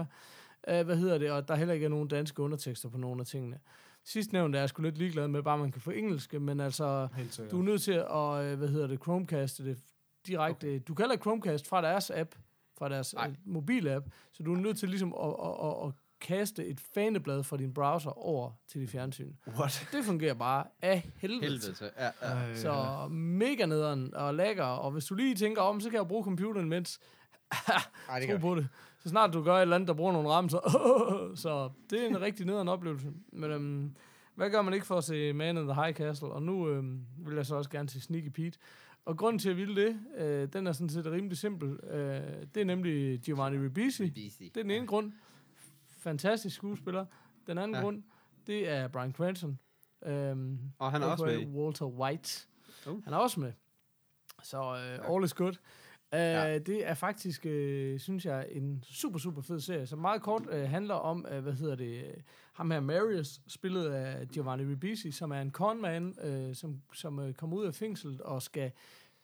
[0.72, 1.32] Uh, hvad hedder det?
[1.32, 3.60] Og der heller ikke er nogen danske undertekster på nogle af tingene.
[4.04, 7.08] Sidst nævnte er jeg sgu lidt ligeglad med, bare man kan få engelske, men altså,
[7.52, 9.80] du er nødt til at, øh, hvad hedder det, Chromecast det
[10.28, 10.68] direkte.
[10.68, 10.82] Okay.
[10.88, 12.36] Du kan heller Chromecast fra deres app,
[12.78, 13.28] fra deres Nej.
[13.28, 17.44] øh, mobilapp, så du er nødt til ligesom at, at, at, at kaste et faneblad
[17.44, 19.34] fra din browser over til dit fjernsyn.
[19.48, 19.88] What?
[19.92, 21.42] Det fungerer bare af helvede.
[21.42, 21.90] Helvede til.
[21.98, 22.56] Ja, ja.
[22.56, 26.24] Så mega nederen og lækker, og hvis du lige tænker om, så kan jeg bruge
[26.24, 27.00] computeren imens.
[28.10, 28.68] Ej, det Tro kan på det.
[29.00, 30.60] Så snart du gør et eller andet, der bruger nogle ram, så,
[31.44, 33.08] så det er en rigtig nederen oplevelse.
[33.32, 33.96] Men øhm,
[34.36, 36.28] hvad gør man ikke for at se Man in the High Castle?
[36.28, 38.60] Og nu øhm, vil jeg så også gerne se Sneaky Pete.
[39.06, 41.70] Og grunden til, at jeg ville det, øh, den er sådan set rimelig simpel.
[41.70, 42.22] Øh,
[42.56, 44.10] det er nemlig Giovanni Ribisi.
[44.10, 44.44] Busy.
[44.44, 45.12] Det er den ene grund.
[46.12, 47.06] Fantastisk skuespiller.
[47.48, 47.78] Den anden Ja.
[47.78, 47.84] ja.
[47.84, 48.04] grund,
[48.48, 49.60] det er Brian Cranston.
[50.06, 51.46] Øhm, Og han er også med.
[51.48, 52.48] Walter White.
[52.88, 53.04] Uh.
[53.04, 53.54] Han er også med.
[54.44, 55.50] Så uh, all is good.
[55.52, 56.44] Uh, Ja.
[56.44, 56.58] ja.
[56.60, 60.54] Det er faktisk, uh, synes jeg, en super, super fed serie, som meget kort uh,
[60.62, 62.22] handler om, uh, hvad hedder det, uh,
[62.54, 67.34] ham her Marius, spillet af Giovanni Ribisi, som er en conman, uh, som, som uh,
[67.34, 68.72] kommer ud af fængslet og skal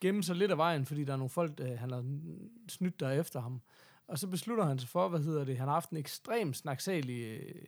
[0.02, 2.06] gemme sig lidt af vejen, fordi der er nogle folk, uh, han har
[2.70, 3.62] snydt der efter ham.
[4.08, 7.40] Og så beslutter han sig for, hvad hedder det, han har haft en ekstrem snaksalig
[7.40, 7.62] uh,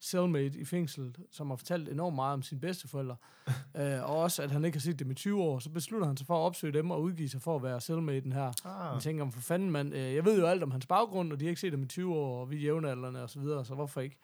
[0.00, 3.16] cellmate i fængslet, som har fortalt enormt meget om sine bedsteforældre,
[3.76, 6.16] øh, og også at han ikke har set dem i 20 år, så beslutter han
[6.16, 8.52] sig for at opsøge dem og udgive sig for at være cellmaten her.
[8.64, 11.40] Ah, Jeg tænker, for fanden mand, øh, jeg ved jo alt om hans baggrund, og
[11.40, 13.64] de har ikke set dem i 20 år, og vi er jævnaldrende og så videre,
[13.64, 14.16] så hvorfor ikke?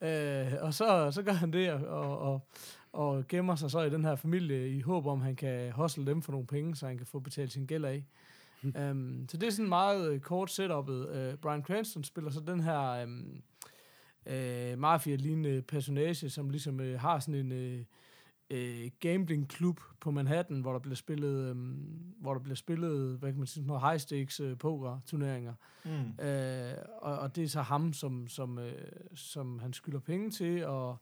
[0.00, 2.48] Øh, og så, så gør han det, og, og,
[2.92, 6.22] og gemmer sig så i den her familie i håb om, han kan hustle dem
[6.22, 8.04] for nogle penge, så han kan få betalt sin gæld af.
[8.64, 11.30] Um, så det er sådan meget øh, kort setupet.
[11.32, 13.42] Uh, Brian Cranston spiller så den her um,
[14.26, 17.80] uh, mafia-lignende personage, som ligesom uh, har sådan en uh,
[18.58, 21.76] uh, gambling-klub på Manhattan, hvor der bliver spillet, um,
[22.20, 25.54] hvor der bliver spillet, hvad kan man sige, sådan nogle high-stakes uh, poker-turneringer.
[25.84, 26.24] mm.
[26.24, 28.72] Øh, og, og det er så ham, som, som, øh,
[29.14, 30.96] som han skylder penge til, og,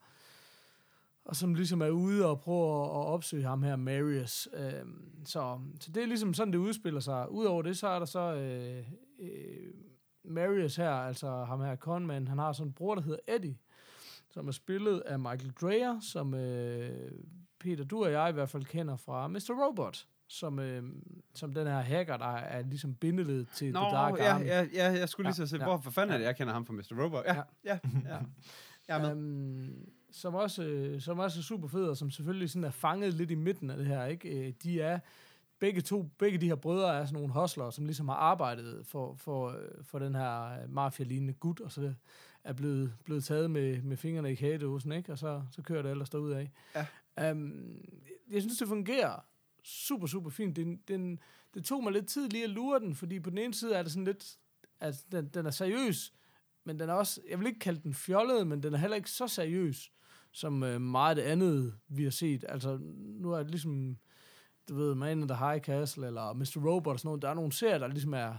[1.27, 4.49] og som ligesom er ude og prøver at, at opsøge ham her, Marius.
[4.55, 4.73] Øh,
[5.25, 7.31] så, så det er ligesom sådan, det udspiller sig.
[7.33, 8.85] Udover det, så er der så øh,
[9.19, 9.75] øh,
[10.25, 13.59] Marius her, altså ham her Conman, han har sådan en bror, der hedder Eddie,
[14.31, 17.11] som er spillet af Michael Dreyer, som øh,
[17.61, 19.67] Peter, du og jeg i hvert fald kender fra Mr.
[19.67, 20.83] Robot, som, øh,
[21.35, 24.45] som den her hacker, der er ligesom bindeled til Nå, The Dark ja, Army.
[24.47, 26.53] ja, ja, jeg skulle lige Ja, så se, ja, hvorfor fanden er det, jeg kender
[26.53, 27.03] ham fra Mr.
[27.05, 27.25] Robot?
[27.27, 27.79] Ja, Ja.
[28.05, 28.19] ja,
[28.89, 29.13] ja.
[29.13, 29.71] Um,
[30.17, 33.31] som, også, øh, som også er super fed, og som selvfølgelig sådan er fanget lidt
[33.31, 34.05] i midten af det her.
[34.05, 34.29] Ikke?
[34.29, 34.99] Øh, De er
[35.59, 39.15] begge to, begge de her brødre er sådan nogle hustlere, som ligesom har arbejdet for,
[39.15, 41.95] for, øh, for den her mafia-lignende gut, og så
[42.45, 45.13] er blevet, blevet taget med, med fingrene i kagedåsen, ikke?
[45.13, 46.51] og så, så kører det ellers derud af.
[47.17, 47.31] Ja.
[47.31, 47.85] Um,
[48.31, 49.25] jeg synes, det fungerer
[49.63, 50.57] super, super fint.
[50.57, 51.19] Den, den,
[51.55, 53.83] det tog mig lidt tid lige at lure den, fordi på den ene side er
[53.83, 54.37] det sådan lidt,
[54.81, 56.13] altså den, den er seriøs,
[56.65, 59.11] men den er også, jeg vil ikke kalde den fjollet, men den er heller ikke
[59.11, 59.93] så seriøs,
[60.37, 62.45] som øh, meget det andet, vi har set.
[62.49, 62.79] Altså,
[63.21, 63.97] nu er det ligesom,
[64.69, 66.57] du ved, Man in the High Castle, eller Mr.
[66.67, 67.23] Robot og sådan noget.
[67.23, 68.35] Der er nogle serier, der ligesom er,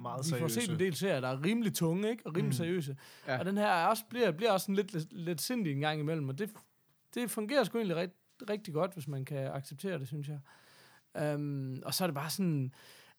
[0.00, 0.60] Meget vi får seriøse.
[0.60, 2.26] set en del serier, der er rimelig tunge, ikke?
[2.26, 2.52] Og rimelig Mm.
[2.52, 2.96] seriøse.
[3.26, 3.38] Ja.
[3.38, 6.00] Og den her er også, bliver, bliver også sådan lidt, lidt, lidt sindig en gang
[6.00, 6.50] imellem, og det,
[7.14, 8.12] det fungerer sgu egentlig rigt,
[8.50, 11.34] rigtig godt, hvis man kan acceptere det, synes jeg.
[11.34, 12.72] Um, og så er det bare sådan,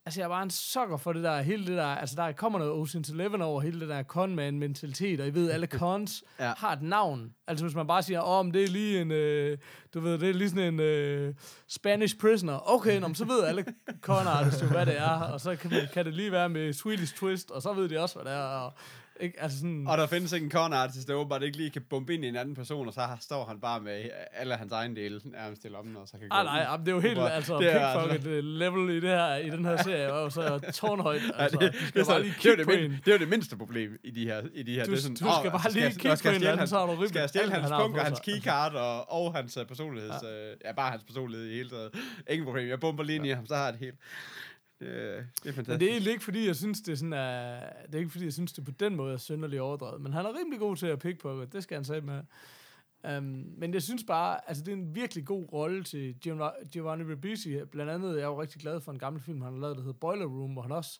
[0.06, 2.60] altså jeg er bare en sokker for det der, hele det der, altså der kommer
[2.60, 6.54] noget Ocean's Eleven over hele det der conman-mentalitet, og I ved, alle cons Ja.
[6.58, 7.34] har et navn.
[7.48, 9.58] Altså hvis man bare siger, åh, oh, det er lige en, øh,
[9.94, 11.34] du ved, det er lige sådan en øh,
[11.68, 12.70] Spanish prisoner.
[12.76, 13.66] Okay, nå, så ved alle
[14.02, 14.26] con
[14.62, 17.62] jo, hvad det er, og så kan, kan det lige være med Swedish Twist, og
[17.62, 18.74] så ved de også, hvad det er, og
[19.22, 19.42] Ikke?
[19.42, 22.14] Altså sådan, Og der findes ikke en con artist, der åbenbart ikke lige kan bombe
[22.14, 25.22] ind i en anden person, og så står han bare med alle hans egen dele
[25.24, 27.76] nærmest i lommen, og så kan Ah, nej, jamen, det er jo helt, altså, det
[27.76, 31.22] er altså- level i, det her, i den her serie, og så tårnhøjt.
[31.36, 34.00] Altså, Ja, det, det, så- det, er jo det, det er jo det mindste problem
[34.04, 34.42] i de her.
[34.54, 34.86] I de her.
[34.86, 36.86] Du- det er sådan, du skal bare lige kigge på en anden, hans- så har
[36.86, 40.24] du rimelig Skal jeg stjæle hans punk og hans keycard og, og hans uh, personligheds...
[40.24, 40.68] Ja.
[40.70, 41.90] ja, bare hans personlighed i hele taget.
[42.30, 42.68] Ingen problem.
[42.70, 43.96] Jeg bomber lige ind i ham, så har jeg det helt.
[44.80, 45.68] Det, det er fantastisk.
[45.68, 48.10] Men det er egentlig ikke, fordi jeg synes, det er sådan, uh, det er ikke,
[48.10, 50.02] fordi jeg synes, det på den måde er synderligt overdrevet.
[50.02, 52.22] Men han er rimelig god til at pickpocket, det skal han sige med.
[53.18, 53.24] Um,
[53.58, 57.66] men jeg synes bare, altså det er en virkelig god rolle til Giovanni, Giovanni Ribisi.
[57.72, 59.84] Blandt andet, jeg er jo rigtig glad for en gammel film, han har lavet, der
[59.84, 61.00] hedder Boiler Room, hvor han også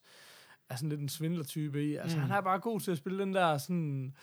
[0.70, 1.96] er sådan lidt en svindlertype i.
[1.96, 2.24] Altså mm.
[2.24, 4.16] han er bare god til at spille den der sådan...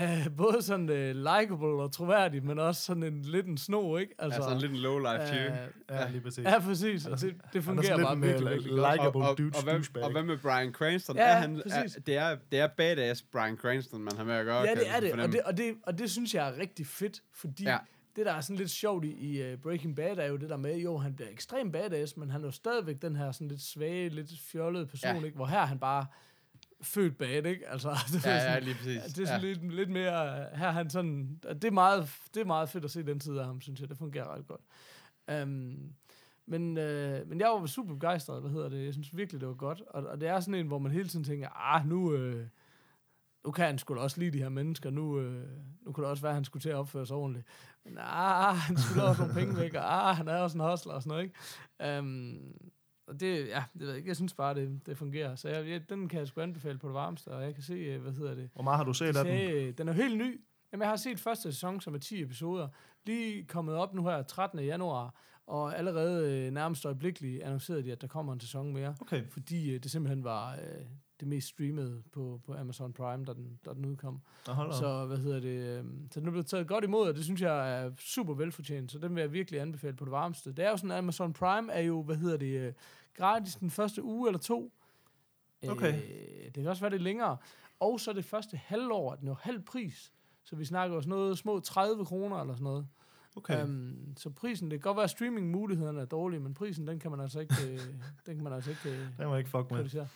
[0.00, 4.14] Uh, både sådan uh, likable og troværdig, men også sådan en lidt en sno, ikke?
[4.18, 5.52] Altså, sådan lidt en low-life type.
[5.52, 6.44] øh, Ja, lige præcis.
[6.44, 7.06] Ja, præcis.
[7.06, 8.92] Og det, det er fungerer sådan bare lidt virkelig, mere virkelig godt.
[8.92, 10.02] likeable og, og, dude og, hvad, douchebag.
[10.04, 11.16] og hvad med Brian Cranston?
[11.16, 11.98] Ja, er ja, han, er, præcis.
[12.06, 14.60] det, er, det er badass Brian Cranston, man har med at gøre.
[14.62, 15.12] Ja, det er det.
[15.12, 17.70] Og det, og, det, og det synes jeg er rigtig fedt, fordi Ja.
[17.70, 17.78] ja.
[18.16, 20.56] det, der er sådan lidt sjovt i, i uh, Breaking Bad, er jo det der
[20.56, 23.62] med, jo, han bliver ekstremt badass, men han er jo stadigvæk den her sådan lidt
[23.62, 25.18] svage, lidt fjollede person, Ja.
[25.18, 25.24] ja.
[25.24, 25.36] ikke?
[25.36, 26.06] Hvor her er han bare
[26.82, 27.68] født bad, ikke?
[27.68, 29.02] Altså, det er Ja, ja, sådan, lige præcis.
[29.02, 29.46] det er sådan ja.
[29.48, 29.52] ja.
[29.52, 32.90] lidt, lidt mere, her er han sådan, det er, meget, det er meget fedt at
[32.90, 34.60] se den side af ham, synes jeg, det fungerer ret godt.
[35.42, 35.92] Um,
[36.46, 39.54] men, øh, men jeg var super begejstret, hvad hedder det, jeg synes virkelig, det var
[39.54, 42.46] godt, og, og det er sådan en, hvor man hele tiden tænker, ah, nu, øh,
[43.44, 45.48] nu kan han sgu da også lide de her mennesker, nu, øh,
[45.82, 47.46] nu kunne det også være, at han skulle til at opføre sig ordentligt.
[47.84, 50.92] Men ah, han skulle også nogle penge væk, og ah, han er også en hustler
[50.92, 51.98] og sådan noget, ikke?
[51.98, 52.54] Um,
[53.10, 55.34] og det, ja, det ved jeg ikke, jeg synes bare, det, det fungerer.
[55.34, 57.74] Så jeg, jeg, den kan jeg sgu anbefale på det varmeste, og jeg kan se,
[57.74, 59.24] øh, hvad hedder det, Hvor meget har du set af den?
[59.24, 60.40] sagde, den er helt ny.
[60.72, 62.68] Jamen, jeg har set første sæson, som er 10 episoder.
[63.06, 64.58] Lige kommet op nu her 13.
[64.60, 65.14] januar,
[65.46, 68.94] og allerede øh, nærmest øjeblikkeligt annoncerede de, at der kommer en sæson mere.
[69.00, 69.28] Okay.
[69.28, 70.84] Fordi øh, det simpelthen var øh,
[71.20, 74.20] det mest streamede på, på Amazon Prime, da den, da den udkom.
[74.72, 75.78] Så hvad hedder det?
[75.78, 78.92] Øh, så den er blevet taget godt imod, og det synes jeg er super velfortjent.
[78.92, 80.52] Så den vil jeg virkelig anbefale på det varmeste.
[80.52, 82.72] Det er jo sådan, at Amazon Prime er jo, hvad hedder det, øh,
[83.14, 84.72] gratis den første uge eller to.
[85.68, 85.94] Okay.
[85.94, 87.36] Øh, det kan også være det længere.
[87.80, 90.12] Og så det første halvår, at den er halv pris.
[90.44, 92.86] Så vi snakker også noget små 30 kroner eller sådan noget.
[93.36, 93.64] Okay.
[93.64, 97.10] Um, så prisen, det kan godt være, at streamingmulighederne er dårlige, men prisen, den kan
[97.10, 97.78] man altså ikke, øh,
[98.26, 99.78] den kan man altså ikke øh, Den må jeg ikke fuck med.
[99.78, 100.08] kritisere.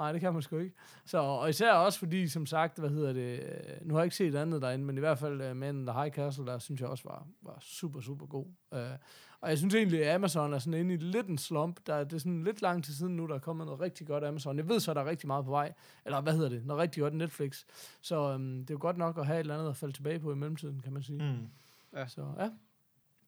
[0.00, 0.74] Nej, det kan man sgu ikke.
[1.04, 4.16] Så, og især også fordi, som sagt, hvad hedder det, øh, nu har jeg ikke
[4.16, 6.80] set andet derinde, men i hvert fald uh, Man in the High Castle, der synes
[6.80, 8.46] jeg også var, var super, super god.
[8.72, 8.78] Uh,
[9.40, 11.80] og jeg synes egentlig, at Amazon er sådan inde i lidt en slump.
[11.86, 14.24] Der, det er sådan lidt lang tid siden nu, der er kommet noget rigtig godt
[14.24, 14.56] Amazon.
[14.56, 15.72] Jeg ved så, der er rigtig meget på vej.
[16.04, 16.66] Eller hvad hedder det?
[16.66, 17.64] Noget rigtig godt Netflix.
[18.00, 20.18] Så um, det er jo godt nok at have et eller andet at falde tilbage
[20.18, 21.22] på i mellemtiden, kan man sige.
[21.22, 21.48] Mm.
[21.98, 22.06] Ja.
[22.06, 22.50] Så ja.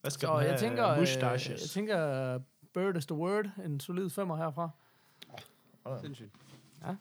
[0.01, 1.49] Hvad skal Så jeg tænker, øh, Mustaches.
[1.49, 2.39] jeg tænker,
[2.75, 3.51] Bird is the word.
[3.65, 4.71] En solid femmer herfra.
[6.01, 6.31] Sindssygt.
[6.87, 6.95] Ja.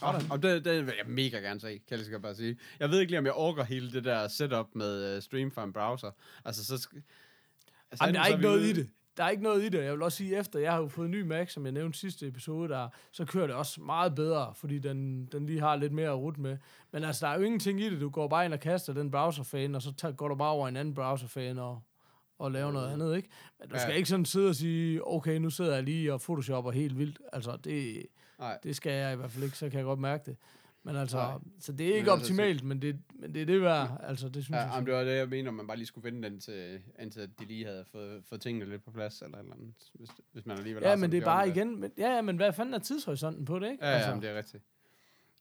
[0.00, 2.58] Og, og det, det vil jeg mega gerne se, kan jeg godt bare sige.
[2.80, 5.64] Jeg ved ikke lige, om jeg orker hele det der setup med uh, stream fra
[5.64, 6.10] en browser.
[6.44, 6.74] Altså, så...
[6.74, 7.00] Sk-
[7.90, 8.90] altså, Jamen, der er ikke noget ude- i det.
[9.16, 9.84] Der er ikke noget i det.
[9.84, 11.98] Jeg vil også sige, efter jeg har jo fået en ny Mac, som jeg nævnte
[11.98, 15.92] sidste episode, der, så kører det også meget bedre, fordi den, den lige har lidt
[15.92, 16.56] mere at rute med.
[16.92, 18.00] Men altså, der er jo ingenting i det.
[18.00, 20.68] Du går bare ind og kaster den browserfan, og så tager, går du bare over
[20.68, 21.82] en anden browserfan og,
[22.38, 23.28] og laver noget andet, ikke?
[23.60, 23.82] Men du Ja.
[23.82, 27.18] skal ikke sådan sidde og sige, okay, nu sidder jeg lige og photoshopper helt vildt.
[27.32, 28.02] Altså, det,
[28.38, 28.58] Nej.
[28.62, 30.36] det skal jeg i hvert fald ikke, så kan jeg godt mærke det.
[30.82, 31.32] Men altså, Nej.
[31.60, 34.00] så det er ikke Men altså, optimalt, men det, men det er det værd.
[34.02, 34.70] Altså, det synes Ja, jeg.
[34.74, 37.44] jamen, det var det, jeg mener, man bare lige skulle vente den til, indtil de
[37.44, 40.82] lige havde fået, fået tingene lidt på plads, eller eller andet, hvis, hvis man alligevel
[40.84, 41.56] har Ja, men det er 14 bare dage.
[41.56, 41.80] igen...
[41.80, 43.86] Men, ja, ja, men hvad fanden er tidshorisonten på det, ikke?
[43.86, 44.62] Ja, ja, men det er rigtigt.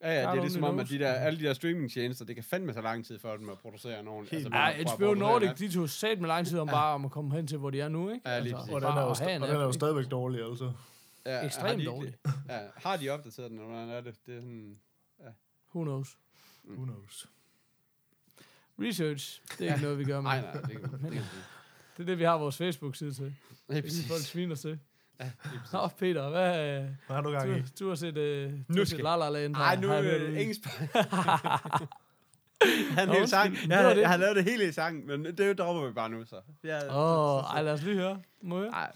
[0.01, 2.36] Ja, ja, det er God ligesom om, at de der, alle de der streamingtjenester, det
[2.36, 4.27] kan fandme så lang tid for dem at producere nogen.
[4.31, 6.93] Helt Altså, Ja, HBO producere Nordic, en de tog sat med lang tid om bare
[6.93, 8.29] om at komme hen til, hvor de er nu, ikke?
[8.29, 8.73] Ja, lige præcis.
[8.73, 10.71] Og den er jo, at en og den er jo stadigvæk dårlig, altså.
[11.28, 12.13] Ja, ekstremt har de, dårlig.
[12.50, 14.16] Ja, har de opdateret den, eller hvordan er det?
[14.26, 14.80] Det er sådan...
[15.76, 16.18] Who knows?
[16.70, 17.28] Who knows?
[18.80, 20.32] Research, det er ikke noget, vi gør med.
[20.32, 21.24] Nej, nej, det, det, det, det,
[21.98, 23.26] Det er det, vi har vores Facebook-side til.
[23.26, 23.36] det,
[23.68, 24.80] Det er det, folk sviner til.
[25.20, 25.32] Ja.
[25.74, 26.82] Nå, Peter, hvad...
[26.82, 27.62] Hvad har du gang i?
[27.62, 29.56] Du, du har set, uh, du Nu set La La Land.
[29.56, 31.88] Ej, her, nu er jeg det spørg.
[32.98, 33.56] Han Nå, hele sang.
[33.68, 34.02] Jeg, det.
[34.02, 36.42] jeg har lavet det hele i sang, men det dropper vi bare nu, så.
[36.63, 38.22] Ja, Åh, oh, ej, lad os lige høre.
[38.42, 38.72] Må jeg?
[38.74, 38.92] Ej,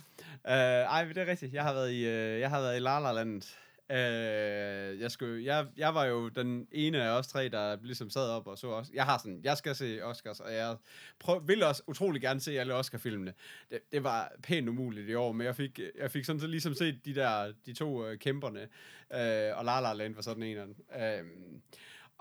[0.47, 1.53] øh, ej, men det er rigtigt.
[1.53, 3.41] Jeg har været i, uh, jeg har været i La La Land.
[3.89, 8.29] Uh, jeg, skulle, jeg, jeg var jo den ene af os tre, der ligesom sad
[8.29, 8.89] op og så os.
[8.93, 10.75] Jeg har sådan, jeg skal se Oscars, og jeg
[11.19, 13.33] prøv, vil også utrolig gerne se alle Oscar-filmene.
[13.71, 16.73] Det, det var pænt umuligt i år, men jeg fik, jeg fik sådan så ligesom
[16.73, 18.59] set de der, de to uh, kæmperne,
[19.09, 20.75] uh, og La La Land var sådan en af dem.
[20.95, 21.61] Uh,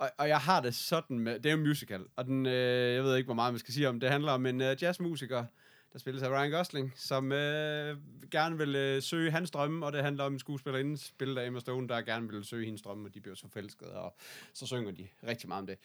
[0.00, 2.94] og, og jeg har det sådan med, det er jo en musical, og den, øh,
[2.94, 5.44] jeg ved ikke, hvor meget man skal sige om, det handler om en øh, jazzmusiker,
[5.92, 7.96] der spilles af Ryan Gosling, som øh,
[8.30, 11.60] gerne vil øh, søge hans drømme, og det handler om en skuespillerinde, spillet af Emma
[11.60, 14.16] Stone, der gerne vil søge hendes drømme, og de bliver så forelskede, og
[14.52, 15.78] så synger de rigtig meget om det.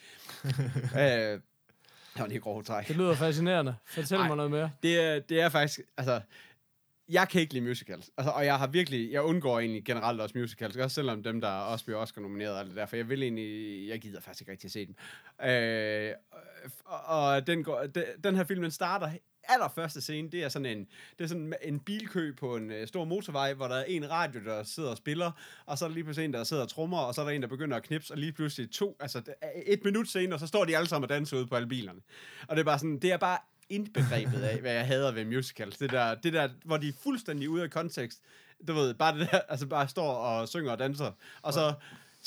[1.02, 1.42] øh,
[2.14, 2.88] det var lige grove træk.
[2.88, 3.76] Det lyder fascinerende.
[3.86, 4.28] Fortæl Ej.
[4.28, 4.72] mig noget mere.
[4.84, 6.22] Det er, det er faktisk, altså,
[7.10, 8.12] jeg kan ikke lide musicals.
[8.18, 11.48] Altså, og jeg har virkelig, jeg undgår egentlig generelt også musicals, også selvom dem, der
[11.48, 14.52] også bliver Oscar nomineret og det der, for jeg vil egentlig, jeg gider faktisk ikke
[14.52, 14.96] rigtig se dem.
[15.50, 16.14] Øh,
[16.86, 19.12] og og den, går, de, den her film, den starter
[19.48, 23.06] allerførste scene, det er sådan en, det er sådan en bilkø på en øh, stor
[23.06, 25.32] motorvej, hvor der er en radio, der sidder og spiller,
[25.66, 27.32] og så er der lige pludselig en, der sidder og trommer, og så er der
[27.32, 30.48] en, der begynder at knipse, og lige pludselig to, altså øh, et minut senere, så
[30.48, 32.00] står de alle sammen og danser ude på alle bilerne.
[32.48, 33.38] Og det er bare sådan, det er bare
[33.70, 35.78] indbegrebet af, hvad jeg hader ved musicals.
[35.78, 38.22] Det der, det der, hvor de er fuldstændig ude af kontekst.
[38.68, 41.74] Du ved, bare det der, altså bare står og synger og danser, og så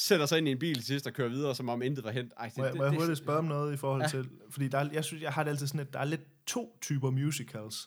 [0.00, 2.10] sætter sig ind i en bil til sidst og kører videre, som om intet var
[2.10, 2.32] hent.
[2.38, 4.06] Ej, det, Må jeg, det, må jeg hurtigt spørge om noget i forhold Ja.
[4.16, 4.22] ja.
[4.22, 4.28] til...
[4.50, 6.78] Fordi der er, jeg synes, jeg har det altid sådan, at der er lidt to
[6.82, 7.86] typer musicals.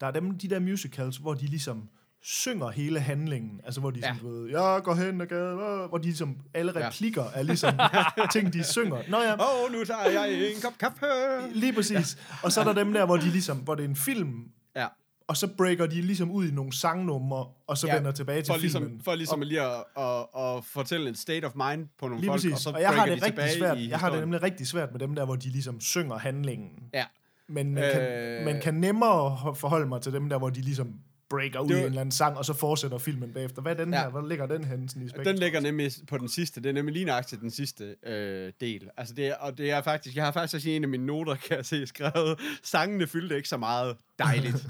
[0.00, 1.88] Der er dem, de der musicals, hvor de ligesom
[2.22, 3.60] synger hele handlingen.
[3.64, 4.06] Altså, hvor de Ja.
[4.08, 4.14] ja.
[4.14, 6.86] sådan, ved, jeg går hen og gaden, øh, hvor de ligesom, alle Ja.
[6.88, 7.74] replikker er ligesom
[8.32, 9.02] ting, de synger.
[9.08, 11.06] Nå ja, Åh, oh, nu tager jeg en kop kaffe.
[11.52, 12.18] lige præcis.
[12.42, 14.44] Og så er der dem der, hvor de ligesom, hvor det er en film,
[14.76, 14.86] Ja.
[15.28, 18.52] Og så breaker de ligesom ud i nogle sangnumre, og så Ja, vender tilbage til
[18.52, 19.00] For ligesom, filmen.
[19.02, 22.36] for ligesom lige at, at, at, fortælle en state of mind på nogle Lige folk,
[22.38, 22.52] præcis.
[22.52, 23.78] og så Og jeg har det de rigtig svært.
[23.88, 26.70] Jeg har det nemlig rigtig svært med dem der, hvor de ligesom synger handlingen.
[26.94, 27.04] Ja.
[27.48, 28.44] Men man, kan, Øh.
[28.44, 30.94] man kan nemmere ho- forholde mig til dem der, hvor de ligesom
[31.28, 33.62] breaker ud i en eller anden sang, og så fortsætter filmen bagefter.
[33.62, 34.00] Hvad er den Ja.
[34.00, 34.08] her?
[34.08, 35.24] Hvor ligger den henne sådan i spektrum?
[35.24, 36.60] Den ligger nemlig på den sidste.
[36.62, 38.88] Det er nemlig lige nøjagtigt den sidste øh, del.
[38.96, 41.06] Altså det er, og det er faktisk, jeg har faktisk også i en af mine
[41.06, 44.66] noter, kan jeg se, skrevet, sangene fyldte ikke så meget dejligt.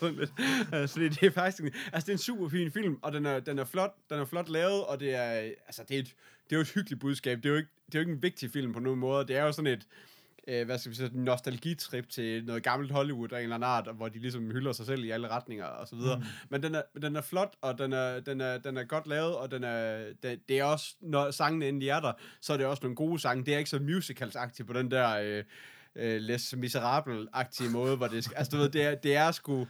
[0.00, 0.32] Sådan lidt.
[0.72, 3.26] altså det, det, er faktisk, en- altså det er en super fin film, og den
[3.26, 5.30] er, den er flot, den er flot lavet, og det er,
[5.66, 6.14] altså det er et,
[6.44, 7.38] det er jo et hyggeligt budskab.
[7.38, 9.26] Det er jo ikke, det er jo ikke en vigtig film på nogen måde.
[9.26, 9.86] Det er jo sådan et,
[10.46, 13.88] øh, hvad skal vi sige, nostalgitrip til noget gammelt Hollywood af en eller anden art,
[13.96, 16.18] hvor de ligesom hylder sig selv i alle retninger og så videre.
[16.18, 16.24] Mm.
[16.48, 19.36] Men den er, den er flot, og den er, den er, den er godt lavet,
[19.36, 22.66] og den er, det, det er også, når sangene endelig er der, så er det
[22.66, 23.44] også nogle gode sange.
[23.44, 25.44] Det er ikke så musicals-agtigt på den der øh,
[25.96, 29.66] øh, Les Miserable-agtige måde, hvor det skal, altså du ved, det er, det er sgu,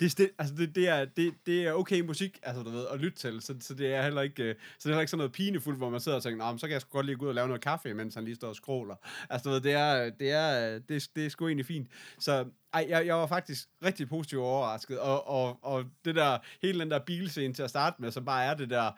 [0.00, 3.00] det er, altså det, det, er, det, det er okay musik, altså du ved, at
[3.00, 5.18] lytte til, så, så det er heller ikke, øh, så det er heller ikke sådan
[5.18, 7.16] noget pinefuldt, hvor man sidder og tænker, "Nå, men så kan jeg sgu godt lige
[7.16, 8.94] gå ud og lave noget kaffe, mens han lige står og scroller.
[9.30, 11.88] Altså du ved, det er, det er, det er, det er sgu egentlig fint.
[12.18, 16.80] Så ej, jeg, jeg var faktisk rigtig positivt overrasket, og, og, og det der, hele
[16.80, 18.90] den der bilscene til at starte med, så bare er det der,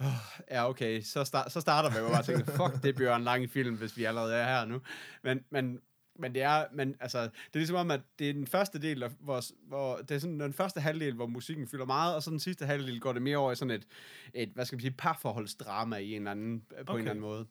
[0.00, 0.06] Oh,
[0.50, 3.24] ja, okay, så, start, så starter vi jo bare og tænker, fuck, det bliver en
[3.24, 4.80] lang film, hvis vi allerede er her nu.
[5.24, 5.78] Men, men,
[6.18, 9.02] men det er, men altså, det er ligesom om, at det er den første del,
[9.02, 12.30] af, hvor, hvor det er sådan den første halvdel, hvor musikken fylder meget, og så
[12.30, 13.86] den sidste halvdel går det mere over i sådan et,
[14.34, 16.92] et hvad skal man sige, parforholdsdrama i en eller anden, på okay.
[16.92, 17.46] en eller anden måde.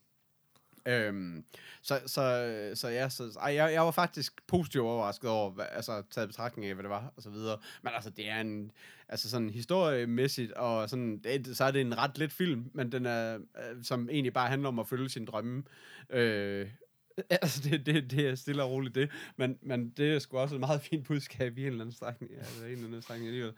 [0.86, 1.46] Øhm,
[1.82, 6.04] så, så, så ja, så, ej, jeg, jeg var faktisk positivt overrasket over, hvad, altså
[6.12, 7.58] taget betragtning af, hvad det var, og så videre.
[7.82, 8.72] Men altså, det er en,
[9.10, 13.06] altså sådan historiemæssigt, og sådan, det, så er det en ret let film, men den
[13.06, 15.64] er, øh, som egentlig bare handler om at følge sin drømme.
[16.10, 16.68] Øh,
[17.42, 20.56] altså, det, det, det er stille og roligt det, men, men det er sgu også
[20.56, 23.54] et meget fint budskab i en eller anden strækning, altså, en eller anden strækning alligevel.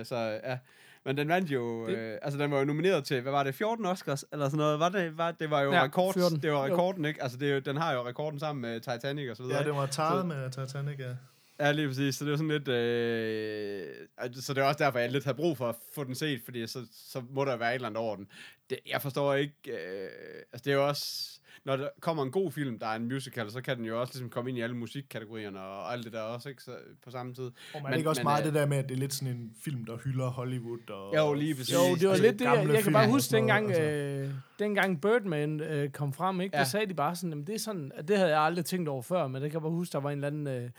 [0.00, 0.58] Øh, så ja,
[1.06, 3.54] men den vandt jo, Det- øh, altså den var jo nomineret til, hvad var det,
[3.54, 6.42] 14 Oscars, eller sådan noget, var det, var, det var jo Ja, rekord, 14.
[6.42, 6.72] det var Jo.
[6.72, 7.22] rekorden, ikke?
[7.22, 9.58] Altså det, er jo- den har jo rekorden sammen med Titanic og så videre.
[9.58, 11.14] Ja, det var taget Så- med Titanic, ja.
[11.60, 12.14] Ja, lige præcis.
[12.16, 12.68] Så det er sådan lidt...
[12.68, 13.86] Øh,
[14.18, 16.40] altså, så det er også derfor, jeg lidt har brug for at få den set,
[16.44, 18.28] fordi så, så må der være et eller andet over den.
[18.70, 19.54] Det, jeg forstår ikke...
[19.66, 20.08] Øh,
[20.52, 21.33] altså, det er jo også...
[21.64, 24.12] Når der kommer en god film, der er en musical, så kan den jo også
[24.12, 26.62] ligesom komme ind i alle musikkategorierne og alt det der også, ikke?
[26.62, 26.70] Så,
[27.04, 27.44] på samme tid.
[27.44, 28.98] Og man Men- er ikke også men, meget øh, det der med, at det er
[28.98, 31.16] lidt sådan en film, der hylder Hollywood og...
[31.16, 31.74] Jo, lige præcis.
[31.74, 33.82] Jo, det var Altså, lidt det, jeg, jeg kan bare huske dengang, altså.
[33.82, 36.56] øh, dengang Birdman øh, kom frem, ikke?
[36.56, 36.62] Ja.
[36.62, 38.88] Der sagde de bare sådan, at det er sådan, at det havde jeg aldrig tænkt
[38.88, 40.70] over før, men det kan jeg bare huske, der var en eller anden øh,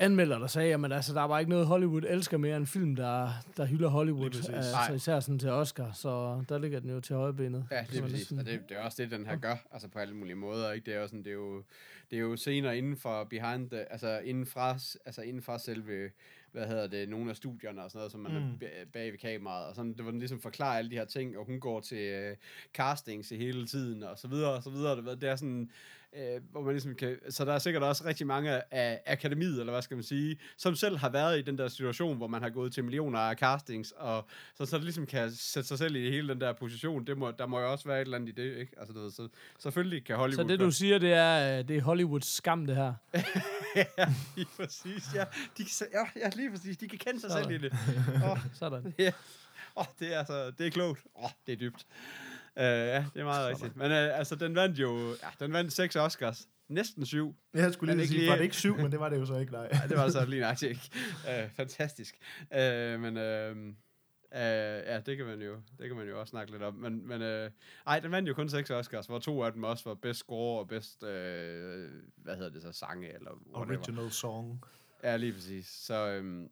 [0.00, 3.30] anmelder, der sagde, at altså, der var ikke noget Hollywood elsker mere end film, der,
[3.56, 4.86] der hylder Hollywood, øh, Nej.
[4.86, 7.66] så især sådan til Oscar, så der ligger den jo til højbenet.
[7.70, 8.30] Ja, det er præcis.
[8.32, 10.86] Og det, det er også det, den her gør, altså på alle mulige måder, ikke?
[10.86, 11.62] Det er jo sådan, det er jo,
[12.10, 14.70] det er jo scener inden for behind the, altså inden fra,
[15.06, 16.10] altså inden fra selve,
[16.52, 18.38] hvad hedder det, nogle af studierne og sådan noget, som man mm.
[18.38, 21.04] er ba- bag ved kameraet, og sådan, det var den ligesom forklare alle de her
[21.04, 22.36] ting, og hun går til uh,
[22.74, 25.70] castings i hele tiden, og så videre, og så videre, det, ved- det er sådan,
[26.16, 29.72] øh, hvor man ligesom kan, så der er sikkert også rigtig mange af akademiet, eller
[29.72, 32.50] hvad skal man sige, som selv har været i den der situation, hvor man har
[32.50, 36.10] gået til millioner af castings, og så, så det ligesom kan sætte sig selv i
[36.10, 38.32] hele den der position, det må, der må jo også være et eller andet i
[38.32, 38.72] det, ikke?
[38.78, 40.44] Altså, ved, så selvfølgelig kan Hollywood...
[40.44, 42.94] Så det, du siger, det er, øh, det er Hollywoods skam, det her.
[43.98, 45.24] ja, lige præcis, ja.
[45.58, 47.44] De, ja, ja, lige præcis, de kan kende sig Sådan.
[47.44, 47.72] selv i det.
[48.30, 48.94] Åh, Sådan.
[48.98, 49.12] ja.
[49.76, 51.00] Åh, det er altså, det er klogt.
[51.22, 51.86] Åh, det er dybt.
[52.56, 53.76] Uh, ja, det er meget rigtigt.
[53.76, 56.48] Men uh, altså, den vandt jo, ja, den vandt seks Oscars.
[56.68, 57.34] næsten syv.
[57.54, 59.26] Jeg skulle lige ikke sige, lige- var det ikke syv, men det var det jo
[59.26, 59.68] så ikke, nej.
[59.82, 60.90] Ja, det var altså lige nøjagtigt ikke.
[61.44, 62.14] Uh, fantastisk.
[62.40, 64.40] Uh, men uh, uh,
[64.90, 66.74] ja, det kan, man jo, det kan man jo også snakke lidt om.
[66.74, 67.50] Men, men uh,
[67.86, 70.60] ej, den vandt jo kun seks Oscars, hvor to af dem også var bedst score
[70.60, 73.78] og bedst, uh, hvad hedder det så, sange eller whatever.
[73.78, 74.64] Original song.
[75.04, 75.66] Ja, lige præcis.
[75.66, 76.42] Så, øhm,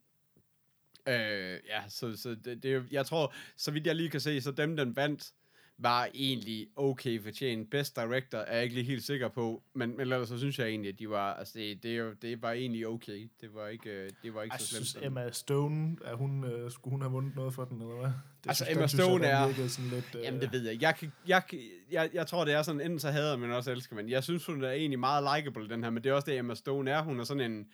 [1.08, 4.50] øh, ja, så, så det, det, jeg tror, så vidt jeg lige kan se, så
[4.50, 5.32] dem, den vandt,
[5.80, 7.70] var egentlig okay fortjent.
[7.70, 10.68] Best Director er jeg ikke lige helt sikker på, men, men ellers så synes jeg
[10.68, 13.28] egentlig, at de var, altså det, det, er det var egentlig okay.
[13.40, 14.86] Det var ikke, øh, det var ikke Jeg så slemt.
[14.86, 18.08] synes, Emma Stone, er hun, øh, skulle hun have vundet noget for den, eller hvad?
[18.08, 20.60] Det Altså, synes, Emma synes jeg, Stone den er- Sådan lidt, øh, Jamen, det ved
[20.68, 20.82] jeg.
[20.82, 23.70] Jeg, kan- jeg, kan- jeg, jeg tror, det er sådan, enten så hader man, også
[23.72, 24.08] elsker man.
[24.08, 26.54] Jeg synes, hun er egentlig meget likable, den her, men det er også det, Emma
[26.54, 27.02] Stone er.
[27.02, 27.68] Hun er sådan en,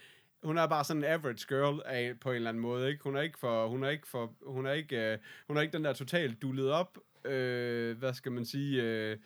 [0.44, 3.04] hun er bare sådan en average girl af, på en eller anden måde, ikke?
[3.04, 5.72] Hun er ikke for, hun er ikke for, hun er ikke, øh, hun er ikke
[5.72, 9.16] den der totalt dullet op, øh, hvad skal man sige, øh,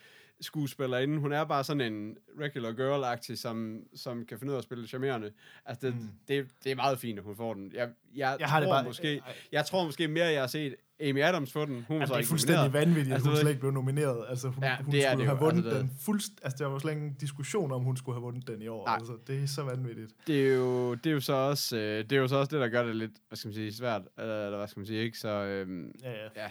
[0.40, 1.18] skuespillerinde.
[1.18, 4.87] Hun er bare sådan en regular girl-agtig, som, som kan finde ud af at spille
[4.88, 5.33] charmerende.
[5.66, 6.00] Altså, det, Mm.
[6.28, 7.72] det, det er meget fint, at hun får den.
[7.74, 10.74] Jeg, jeg, Jeg har det tror bare- måske, jeg tror måske mere, jeg har set
[11.00, 11.74] Amy Adams få den.
[11.74, 12.87] Hun var Jamen, så det er ikke fuldstændig nomineret.
[12.87, 14.24] vanvittigt, at Altså, hun du slet ikke blev nomineret.
[14.28, 16.32] Altså, hun, Ja, hun det skulle det have vundet Altså, det- den fuldst...
[16.42, 18.87] Altså, der var slet ingen diskussion om, hun skulle have vundet den i år.
[18.87, 18.94] Nej.
[18.94, 20.12] Altså, det er så vanvittigt.
[20.26, 22.61] det er jo, det er jo så også, øh, det er jo så også det,
[22.62, 25.02] der gør det lidt, hvad skal man sige, svært, eller, eller hvad skal man sige,
[25.02, 25.18] ikke?
[25.18, 26.28] Så, øhm, Ja, ja.
[26.37, 26.50] ja,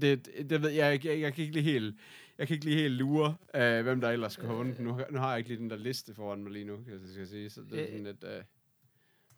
[0.00, 1.96] det, det, ved jeg, jeg, jeg kan ikke lige helt,
[2.38, 4.80] jeg kan ikke lige helt lure, øh, hvem der ellers skulle have vundet.
[4.80, 7.00] Nu, nu har jeg ikke lige den der liste foran mig lige nu, kan jeg
[7.12, 8.42] skal sige, så det er Øh, sådan lidt, øh,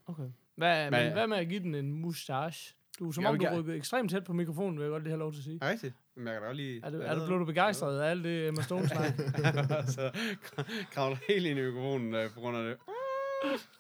[0.08, 0.22] Okay.
[0.56, 2.75] Hvad, Men- men, hvad med at give den en mustache?
[2.98, 5.11] Du er som Jeg om, du rykkede ekstremt tæt på mikrofonen, vil jeg godt lige
[5.11, 5.59] have lov til at sige.
[5.62, 5.94] er rigtigt?
[6.16, 6.80] Men jeg kan da godt lige...
[6.85, 9.12] Er du, er du blevet begejstret af alt det Emma Stone snak?
[9.87, 10.11] så
[10.92, 12.76] kravler helt ind i mikrofonen øh, på grund af det.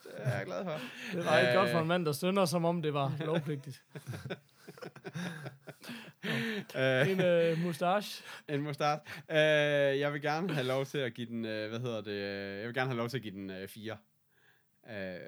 [0.04, 0.80] Det er jeg glad for.
[1.12, 1.56] Det var ikke Øh.
[1.56, 3.82] godt for en mand, der stønner, som om det var lovpligtigt.
[6.76, 8.24] Øh, En øh, mustache.
[8.48, 9.00] En mustache.
[9.30, 12.58] Øh, jeg vil gerne have lov til at give den, øh, hvad hedder det, øh,
[12.58, 13.96] jeg vil gerne have lov til at give den øh, 4.
[14.90, 15.18] Øh,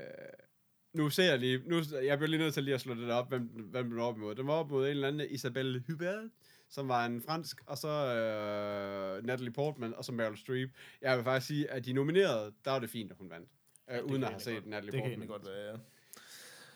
[0.93, 3.29] nu ser jeg lige, nu, jeg bliver lige nødt til lige at slå det op,
[3.29, 4.35] hvem, hvem den var op imod.
[4.35, 6.31] Den var op mod en eller anden Isabelle Huppert,
[6.69, 10.71] som var en fransk, og så øh, Natalie Portman, og så Meryl Streep.
[11.03, 13.49] Jeg vil faktisk sige, at de nominerede, der var det fint, at hun vandt.
[13.91, 15.11] Øh, det uden kan at have set godt- Natalie Det kan Portman.
[15.13, 15.79] egentlig godt være,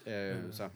[0.07, 0.37] ja.
[0.37, 0.69] Øh, så,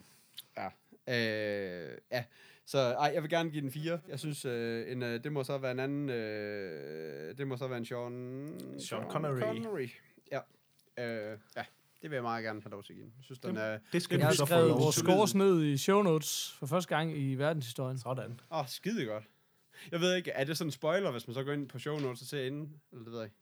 [0.57, 0.67] ja.
[1.09, 2.25] Øh, ja.
[2.69, 4.01] Så ej, jeg vil gerne give den 4.
[4.09, 6.11] Jeg synes, øh, en, øh, det må så være en anden...
[6.11, 8.61] Øh, det må så være en Sean...
[8.81, 9.41] Sean Connery.
[9.41, 9.89] Connery.
[10.33, 10.41] Ja.
[10.99, 11.65] Øh, ja,
[12.07, 13.13] det vil jeg meget gerne have lov til at give den.
[13.17, 13.79] Jeg synes, den er...
[13.93, 16.97] Det skal Jeg du har så få vores scores ned i show notes for første
[16.97, 17.99] gang i verdenshistorien.
[17.99, 18.41] Sådan.
[18.53, 19.25] Åh, oh, skide godt.
[19.93, 21.99] Jeg ved ikke, er det sådan en spoiler, hvis man så går ind på show
[21.99, 22.73] notes og ser inden?
[22.93, 23.37] Eller det ved jeg ikke.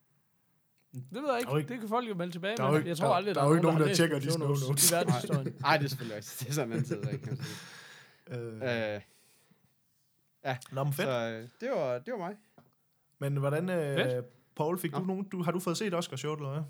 [0.93, 1.59] Det ved jeg Der er ikke.
[1.59, 2.79] ikke- Det kan folk jo melde tilbage der er jo med.
[2.81, 4.47] ikke- Jeg tror der- aldrig, der er jo ikke nogen, der læst tjekker de show
[4.49, 4.91] notes.
[4.91, 5.57] i verdenshistorien.
[5.61, 6.37] Nej, det er selvfølgelig også.
[6.41, 7.25] Det er sådan en anden side, ikke?
[7.25, 8.91] Kan man sige.
[8.93, 8.95] Øh,
[10.47, 11.07] Øh, Nå, men fedt.
[11.07, 12.37] så øh, det, var, det var mig.
[13.19, 14.23] Men hvordan, øh.
[14.57, 15.05] Paul, fik du Nå.
[15.05, 16.63] nogen, du, har du fået set Oscar Short, eller hvad?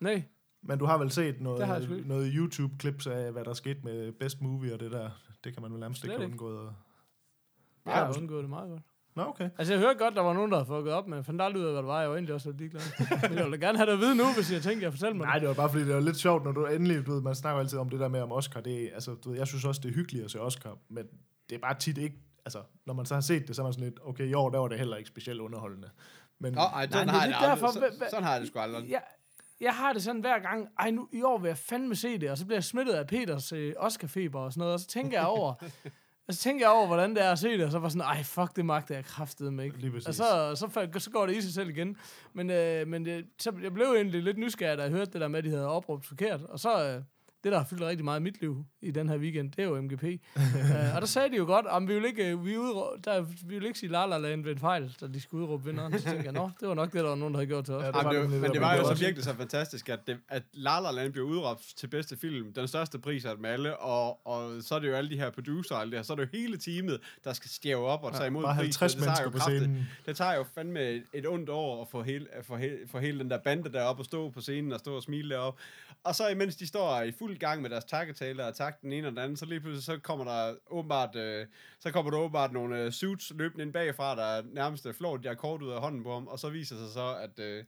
[0.00, 0.22] Nej,
[0.62, 4.12] Men du har vel set jeg sgu noget, noget YouTube-klips af, hvad der skete med
[4.12, 5.10] Best Movie og det der.
[5.44, 6.72] Det kan man vel nærmest ikke have undgået.
[7.86, 8.82] jeg har undgået det meget godt.
[9.16, 9.50] Nå, okay.
[9.58, 11.62] Altså, jeg hørte godt, der var nogen, der havde fucket op, men jeg fandt aldrig
[11.62, 12.00] ud af, hvad det var.
[12.00, 12.82] Jeg var egentlig også lidt ligeglad.
[13.28, 15.26] Men jeg ville gerne have det at vide nu, hvis jeg tænkte, jeg fortæller mig
[15.26, 15.48] Nej, det.
[15.48, 17.78] var bare fordi, det var lidt sjovt, når du endelig, du ved, man snakker altid
[17.78, 18.60] om det der med om Oscar.
[18.60, 21.06] Det altså, du ved, jeg synes også, det er hyggeligt at se Oscar, men
[21.48, 23.72] det er bare tit ikke, altså, når man så har set det, så er man
[23.72, 25.90] sådan lidt, okay, i år, der var det heller ikke specielt underholdende.
[26.38, 28.40] Men, Nå, ej, sådan det er har det derfor, Så- hvad- hvad- Sådan har jeg
[28.40, 28.90] det sgu aldrig.
[28.90, 29.02] Jeg,
[29.60, 32.30] jeg har det sådan hver gang, ej nu, i år vil jeg fandme se det,
[32.30, 35.18] og så bliver jeg smittet af Peters øh, Oscar-feber og sådan noget, og så tænker
[35.18, 35.54] jeg over,
[36.28, 38.06] og så tænker jeg over, hvordan det er at se det, og så var sådan,
[38.06, 39.78] ej fuck, det magter jeg kraftedeme ikke.
[39.78, 40.08] Lige præcis.
[40.08, 41.96] Og så, så, så går det i sig selv igen.
[42.32, 45.28] Men, øh, men det, så, jeg blev egentlig lidt nysgerrig, da jeg hørte det der
[45.28, 46.40] med, at de havde opråbt forkert.
[46.42, 47.02] Og så, øh,
[47.44, 49.68] det der har fyldt rigtig meget i mit liv i den her weekend, det er
[49.68, 50.02] jo MGP.
[50.04, 53.20] øh, og der sagde de jo godt, om vi vil ikke, øh, vi udrå- der,
[53.46, 55.98] vi vil ikke sige La La Land ved en fejl, da de skulle udråbe vinderen.
[55.98, 57.74] Så tænkte jeg, nå, det var nok det, der var nogen, der havde gjort til
[57.74, 57.82] os.
[57.82, 59.24] Ja, Ja, det Jamen, var det, det var- men det blev var jo så virkelig
[59.24, 62.98] så fantastisk, at, det, at La La Land blev udråbt til bedste film, den største
[62.98, 65.80] pris af dem alle, og, og så er det jo alle de her producer og
[65.80, 68.26] alt det her, så er det jo hele teamet, der skal stjæve op og tage
[68.26, 68.80] imod bare prisen.
[68.80, 69.88] 50 Det tager jo på kraftigt- scenen.
[70.06, 73.18] Det tager jo fandme et, et ondt år at få hele, få, hele, få hele
[73.18, 75.60] den der bande deroppe og stå på scenen og stå og smile deroppe.
[76.04, 79.06] Og så imens de står i fuld gang med deres takketaler og tak den ene
[79.06, 81.46] og den anden, så lige pludselig så kommer der åbenbart, øh,
[81.80, 85.28] så kommer der åbenbart nogle øh, suits løbende ind bagfra, der nærmest øh, flår de
[85.28, 87.64] her kort ud af hånden på ham, og så viser sig så, at øh,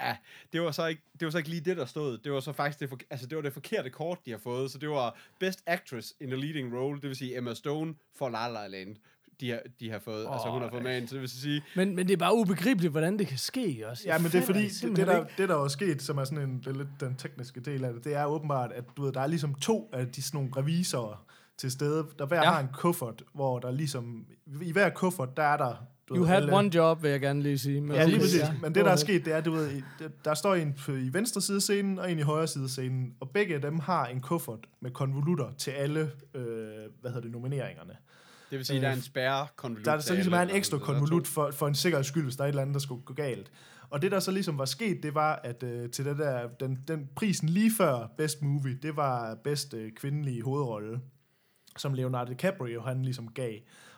[0.00, 0.16] Ja,
[0.52, 2.18] det var, så ikke, det var så ikke lige det, der stod.
[2.18, 4.70] Det var så faktisk det, for, altså det, var det forkerte kort, de har fået.
[4.70, 8.28] Så det var Best Actress in a Leading Role, det vil sige Emma Stone for
[8.28, 8.96] La La Land.
[9.40, 11.28] De har, de har fået, oh, altså hun har fået med ind, så det vil
[11.28, 14.02] sige, Men, men det er bare ubegribeligt, hvordan det kan ske også.
[14.06, 16.24] Ja, men det er fordi, det, det, simpelthen der, det der er sket, som er
[16.24, 19.02] sådan en, det er lidt den tekniske del af det, det er åbenbart, at du
[19.04, 21.24] ved, der er ligesom to af de sådan nogle revisorer
[21.58, 22.50] til stede, der hver Ja.
[22.50, 24.26] har en kuffert, hvor der ligesom,
[24.62, 25.74] i hver kuffert, der er der
[26.08, 27.80] du You had alle- one job, vil jeg gerne lige sige.
[27.80, 28.40] Men Ja, lige okay, præcis.
[28.40, 28.52] ja.
[28.62, 29.82] Men det, der er sket, det er, du ved,
[30.24, 32.70] der- står en på- i venstre side af scenen, og en i højre side af
[32.70, 36.00] scenen, og begge af dem har en kuffert med konvolutter til alle,
[36.34, 36.44] øh,
[37.00, 37.96] hvad hedder det, nomineringerne.
[38.50, 39.84] Det vil sige, at der er en spærre konvolut.
[39.84, 42.42] Der er så ligesom er en ekstra konvolut for, for en sikkerheds skyld, hvis der
[42.42, 43.50] er et eller andet, der skulle gå galt.
[43.90, 46.78] Og det, der så ligesom var sket, det var, at øh, til det der, den,
[46.88, 51.00] den prisen lige før Best Movie, det var bedste øh, kvindelige hovedrolle,
[51.76, 53.54] som Leonardo DiCaprio, han ligesom gav.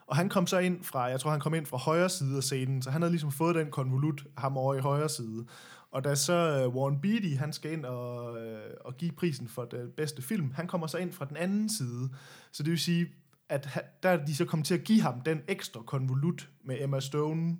[0.06, 2.42] Og han kom så ind fra, jeg tror, han kom ind fra højre side af
[2.42, 5.46] scenen, så han havde ligesom fået den konvolut, ham over i højre side.
[5.90, 8.38] Og da så uh, Warren Beatty, han skal ind og, uh,
[8.80, 12.08] og give prisen for den bedste film, han kommer så ind fra den anden side.
[12.52, 13.06] Så det vil sige,
[13.48, 13.68] at
[14.02, 17.56] der er de så kommet til at give ham den ekstra konvolut med Emma Stone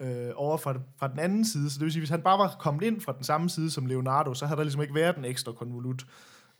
[0.00, 1.70] øh, over fra, fra den anden side.
[1.70, 3.86] Så det vil sige, hvis han bare var kommet ind fra den samme side som
[3.86, 6.06] Leonardo, så havde der ligesom ikke været en ekstra konvolut.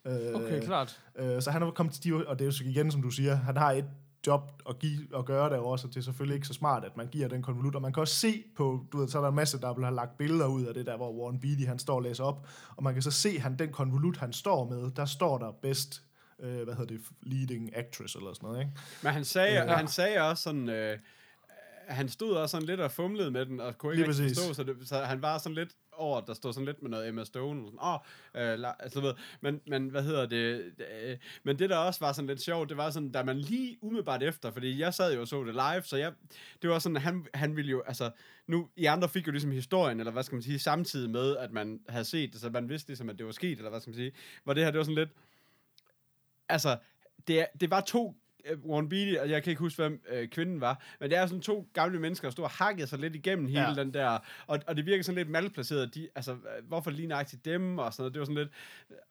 [0.06, 1.00] Øh, Okay, klart.
[1.18, 3.34] Øh, så han er kommet til og det er jo så igen, som du siger,
[3.34, 3.84] han har et
[4.26, 7.06] job at, give, at gøre derovre, så det er selvfølgelig ikke så smart, at man
[7.06, 7.74] giver den konvolut.
[7.74, 9.90] Og man kan også se på, du ved, så er der en masse, der har
[9.90, 12.46] lagt billeder ud af det der, hvor Warren Beatty, han står og læser op,
[12.76, 16.02] og man kan så se, han den konvolut, han står med, der står der bedst,
[16.40, 18.72] øh, hvad hedder det, leading actress eller sådan noget, ikke?
[19.02, 19.76] Men han sagde, Ja.
[19.76, 20.68] han sagde også sådan...
[20.68, 20.98] Øh,
[21.88, 24.62] han stod også sådan lidt og fumlede med den, og kunne ikke rigtig forstå, så,
[24.64, 27.60] det, så han var sådan lidt over, der stod sådan lidt med noget Emma Stone,
[27.62, 27.98] og sådan, åh,
[28.42, 30.64] øh, la- altså, ved, men, men hvad hedder det,
[31.02, 33.78] øh, men det der også var sådan lidt sjovt, det var sådan, da man lige
[33.80, 36.12] umiddelbart efter, fordi jeg sad jo og så det live, så jeg,
[36.62, 38.10] det var sådan, han, han ville jo, altså,
[38.46, 41.52] nu, I andre fik jo ligesom historien, eller hvad skal man sige, samtidig med, at
[41.52, 43.90] man havde set det, så man vidste ligesom, at det var sket, eller hvad skal
[43.90, 44.12] man sige,
[44.44, 45.10] hvor det her, det var sådan lidt,
[46.48, 46.78] altså,
[47.28, 48.14] det, er- det var to
[48.66, 51.40] Warren Beatty, og jeg kan ikke huske, hvem øh, kvinden var, men det er sådan
[51.40, 53.74] to gamle mennesker, der stod og hakkede sig lidt igennem hele Ja.
[53.74, 57.44] den der, og, og det virker sådan lidt malplaceret, de, altså, øh, hvorfor lige nøjagtigt
[57.44, 58.48] dem, og sådan noget, det var sådan lidt,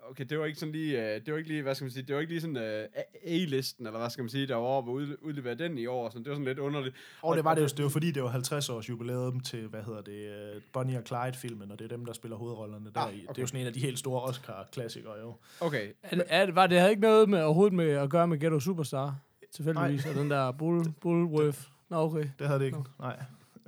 [0.09, 2.03] okay, det var ikke sådan lige, øh, det var ikke lige, hvad skal man sige,
[2.03, 4.61] det var ikke lige sådan øh, A- A-listen, eller hvad skal man sige, der var
[4.63, 6.95] over, hvor ud, udleveret den i år, og sådan, det var sådan lidt underligt.
[7.21, 9.83] Og det var det jo, det var fordi, det var 50 års jubilæum til, hvad
[9.83, 12.99] hedder det, uh, Bonnie og Clyde-filmen, og det er dem, der spiller hovedrollerne der.
[13.01, 13.17] Ah, okay.
[13.21, 15.35] Det er jo sådan en af de helt store Oscar-klassikere, jo.
[15.61, 18.59] Okay, Er, er, var det havde ikke noget med overhovedet med at gøre med Ghetto
[18.59, 19.15] Superstar?
[19.57, 21.59] Tilfældigvis, og den der Bull, Bullworth.
[21.89, 22.25] Nå, okay.
[22.39, 23.15] Det havde det ikke, nej.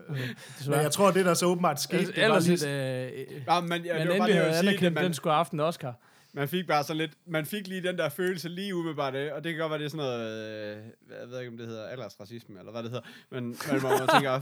[0.10, 0.18] Men
[0.60, 0.80] Desværre.
[0.82, 3.14] jeg tror, det der så åbenbart skete, det var Ellers lige...
[3.14, 4.96] et, øh, ja, men, ja, men det var bare endelig det, jeg havde sige, anerkendt
[4.96, 5.94] man, den skulle have haft en Oscar.
[6.34, 9.44] Man fik bare sådan lidt, man fik lige den der følelse lige umiddelbart af, og
[9.44, 10.84] det kan godt være, det er sådan noget, øh,
[11.22, 14.08] jeg ved ikke, om det hedder aldersracisme, eller hvad det hedder, men, men hvor man
[14.08, 14.40] tænker,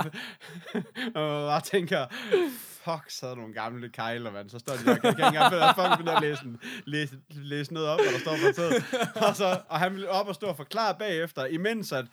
[1.11, 2.05] hvor man bare tænker,
[2.87, 5.51] fuck, så er der nogle gamle kejler, mand, så står de der, kan ikke engang
[5.51, 6.43] bedre, fuck, begynde at læse,
[6.85, 8.83] læse, læse noget op, hvad der står på sædet.
[9.27, 12.05] og, så, og han vil op og stå og forklare bagefter, imens at,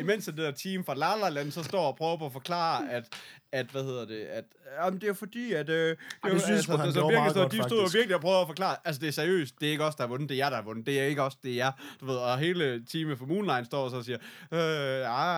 [0.00, 2.32] imens at det der team fra La La Land, så står og prøver på at
[2.32, 3.04] forklare, at,
[3.52, 4.44] at hvad hedder det, at,
[4.84, 7.48] jamen, det er fordi, at, øh, Ej, det synes sgu, han så gjorde virkelig så,
[7.48, 9.84] de stod og virkelig og prøvede at forklare, altså det er seriøst, det er ikke
[9.84, 11.50] os, der har vundet, det er jer, der har vundet, det er ikke os, det
[11.50, 14.18] er jer, du ved, og hele teamet for Moonline står og så siger,
[14.52, 14.58] øh,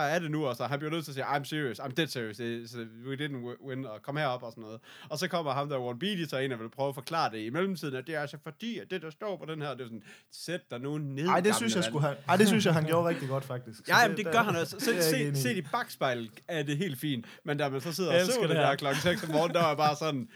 [0.03, 1.93] ah, er det nu, og så han bliver nødt til at sige, I'm serious, I'm
[1.97, 5.27] dead serious, det, we didn't wi- win, og kom herop og sådan noget, og så
[5.27, 7.95] kommer ham der, Warren Beatty, så ind og vil prøve at forklare det i mellemtiden,
[7.95, 10.03] at det er altså fordi, at det der står på den her, det er sådan,
[10.31, 12.73] sæt dig nu ned, Ej, det synes jeg mand." skulle han, ej, det synes jeg,
[12.73, 13.77] han gjorde rigtig godt, faktisk.
[13.77, 14.79] Så Ja, jamen, det der- gør han også.
[14.79, 15.35] se, i.
[15.35, 17.25] se i bagspejlet er det helt fint.
[17.45, 18.75] Men da man så sidder Jeg og så det det der her.
[18.75, 20.29] klokken 6 om morgenen, der var bare sådan,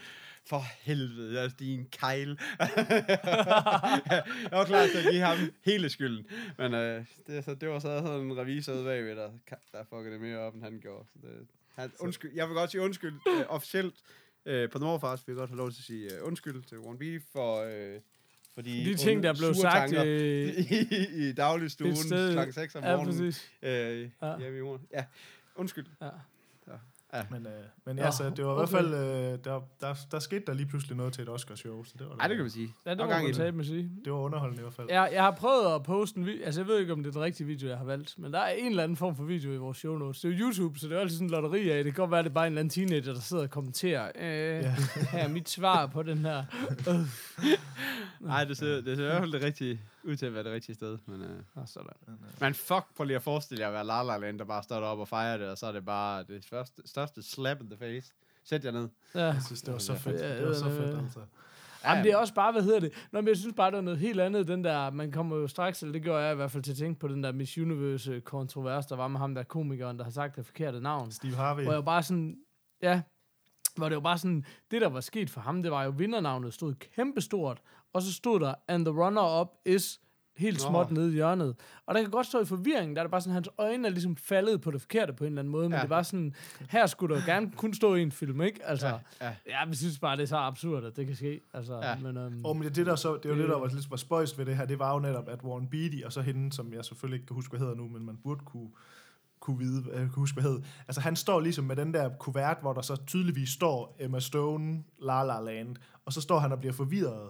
[0.46, 2.28] for helvede, altså, din kejl.
[4.50, 6.26] jeg var klar til at give ham hele skylden.
[6.58, 9.30] Men øh, det, så, det var så sådan en revisor ude bagved, der,
[9.72, 11.04] der fuckede det mere op, end han gjorde.
[11.12, 11.46] Så det,
[11.76, 13.94] han, undskyld, jeg vil godt sige undskyld øh, officielt.
[14.46, 16.98] Øh, på Nordfars vil jeg godt have lov til at sige øh, undskyld til Warren
[16.98, 17.62] Beatty for...
[17.62, 18.00] Øh,
[18.54, 21.94] for de, De ting, der blev sagt øh, i, i dagligstuen
[22.32, 23.18] klokken 6 om Ja, morgenen.
[23.18, 23.50] præcis.
[23.62, 23.70] Øh,
[24.22, 24.26] Ja.
[24.26, 24.38] ja.
[24.38, 25.04] Ja, ja,
[25.54, 25.86] undskyld.
[26.02, 26.08] Ja.
[27.30, 27.52] Men, øh,
[27.84, 28.76] men ja, så det var i hvert okay.
[28.76, 32.06] fald, øh, der, der, der skete der lige pludselig noget til et Oscarshow, så det
[32.08, 32.74] var, Ej, det kan man sige.
[32.86, 33.90] Ja, det i man tage med sige.
[34.04, 34.86] det var underholdende i hvert fald.
[34.90, 37.12] Jeg, jeg har prøvet at poste en video, altså jeg ved ikke, om det er
[37.12, 39.52] den rigtige video, jeg har valgt, men der er en eller anden form for video
[39.52, 40.20] i vores show notes.
[40.20, 41.84] Det er jo YouTube, så det er altid sådan en lotteri af.
[41.84, 43.50] Det kan godt være, at det er bare en eller anden teenager, der sidder og
[43.50, 44.12] kommenterer.
[44.14, 44.74] Øh, ja.
[45.10, 46.44] Her er mit svar på den her.
[48.20, 50.52] Nej, det ser, det ser i hvert fald det rigtige, ud til at være det
[50.52, 50.98] rigtige sted.
[51.06, 51.90] Men, øh, Nå, sådan.
[52.40, 54.80] men fuck, prøv lige at forestille jer at være La La Land, der bare står
[54.80, 57.78] deroppe og fejrer det, og så er det bare det første, største slap in the
[57.78, 58.12] face.
[58.44, 58.88] Sæt jer ned.
[59.14, 59.24] Ja.
[59.24, 60.20] Jeg synes, det var så fedt.
[60.20, 61.20] Ja, Det var så øh, fedt, altså.
[61.84, 62.92] Jamen, det er også bare, hvad hedder det?
[63.12, 65.46] Nå, men jeg synes bare, det er noget helt andet, den der, man kommer jo
[65.48, 67.58] straks, eller det gør jeg i hvert fald til at tænke på den der Miss
[67.58, 71.10] Universe-kontrovers, der var med ham der komikeren, der har sagt det forkerte navn.
[71.12, 71.62] Steve Harvey.
[71.62, 72.36] Hvor jeg jo bare sådan,
[72.82, 73.02] ja,
[73.78, 76.54] hvor det var bare sådan, det der var sket for ham, det var jo vindernavnet
[76.54, 77.60] stod kæmpestort,
[77.92, 80.00] og så stod der, and the runner-up is
[80.36, 81.56] helt småt nede i hjørnet.
[81.86, 83.92] Og der kan godt stå i forvirring, der er det bare sådan, hans øjne er
[83.92, 85.82] ligesom faldet på det forkerte på en eller anden måde, men Ja.
[85.82, 86.34] det var sådan,
[86.70, 88.64] her skulle der gerne kun stå i en film, ikke?
[88.64, 89.34] Altså, Ja, ja.
[89.46, 91.40] ja, jeg synes bare, det er så absurd, at det kan ske.
[91.54, 91.96] Altså, Ja.
[91.98, 93.90] men, øhm, Og men det, det, der så, det er jo Det- der var lidt
[93.90, 96.52] var spøjst ved det her, det var jo netop, at Warren Beatty, og så hende,
[96.52, 98.68] som jeg selvfølgelig ikke kan huske, hvad hedder nu, men man burde kunne
[99.40, 100.60] kunne vide, øh, kunne huske, hvad hed.
[100.88, 104.78] Altså, han står ligesom med den der kuvert, hvor der så tydeligvis står Emma Stone,
[105.02, 105.76] La La Land,
[106.06, 107.28] og så står han og bliver forvirret.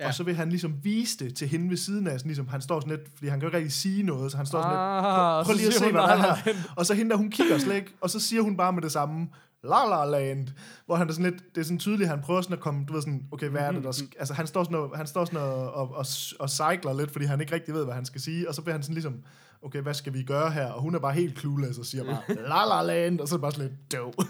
[0.00, 0.06] Ja.
[0.06, 2.60] Og så vil han ligesom vise det til hende ved siden af, sådan ligesom, han
[2.60, 4.70] står sådan lidt, fordi han kan jo ikke rigtig sige noget, så han står sådan
[4.72, 6.52] lidt, Ah, prøv, prøv lige at se, hvad der er "La La her.
[6.76, 8.92] Og så hende der, hun kigger slet ikke, og så siger hun bare med det
[8.92, 9.28] samme,
[9.64, 10.48] La La Land,
[10.86, 12.92] hvor han er sådan lidt, det er sådan tydeligt, han prøver sådan at komme, du
[12.92, 15.24] ved sådan, okay, hvad er det, der, sk- altså han står sådan og, han står
[15.24, 16.06] sådan og, og, og,
[16.40, 18.74] og cykler lidt, fordi han ikke rigtig ved, hvad han skal sige, og så bliver
[18.74, 19.14] han sådan ligesom,
[19.62, 20.66] okay, hvad skal vi gøre her?
[20.66, 23.36] Og hun er bare helt clueless og siger bare, La La Land, og så er
[23.36, 24.16] det bare sådan lidt, dope.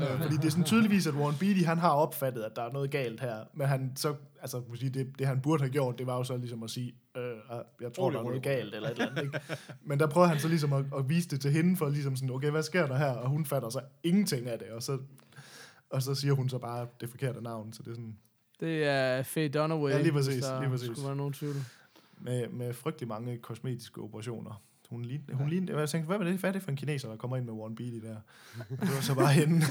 [0.00, 2.72] Øh, fordi det er sådan tydeligvis, at Warren Beatty, han har opfattet, at der er
[2.72, 6.06] noget galt her, men han så, altså, sige, det, det han burde have gjort, det
[6.06, 7.22] var jo så ligesom at sige, øh,
[7.80, 9.40] jeg tror, Rolig, der er noget galt, eller et eller andet, ikke?
[9.82, 12.30] Men der prøver han så ligesom at, at vise det til hende, for ligesom sådan,
[12.30, 13.10] okay, hvad sker der her?
[13.10, 14.98] Og hun fatter så ingenting af det, og så,
[15.90, 18.16] og så siger hun så bare det forkerte navn, så det er sådan,
[18.60, 19.90] Det er Faye Dunaway.
[19.90, 20.86] Ja, lige hvis præcis, der lige præcis.
[20.86, 21.56] skulle være nogen tvivl.
[22.20, 24.62] Med, med frygtelig mange kosmetiske operationer.
[24.90, 27.08] Hun lignede, hun lignede, jeg tænkte, hvad er det, hvad er det for en kineser,
[27.08, 28.16] der kommer ind med Warren Beatty der?
[28.70, 29.54] Det var så bare hende.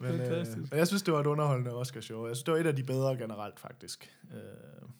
[0.00, 0.70] men, øh, Fantastisk.
[0.70, 2.26] men jeg synes, det var et underholdende Oscar-show.
[2.26, 4.10] Jeg synes, det var et af de bedre generelt, faktisk.
[4.34, 4.38] Øh,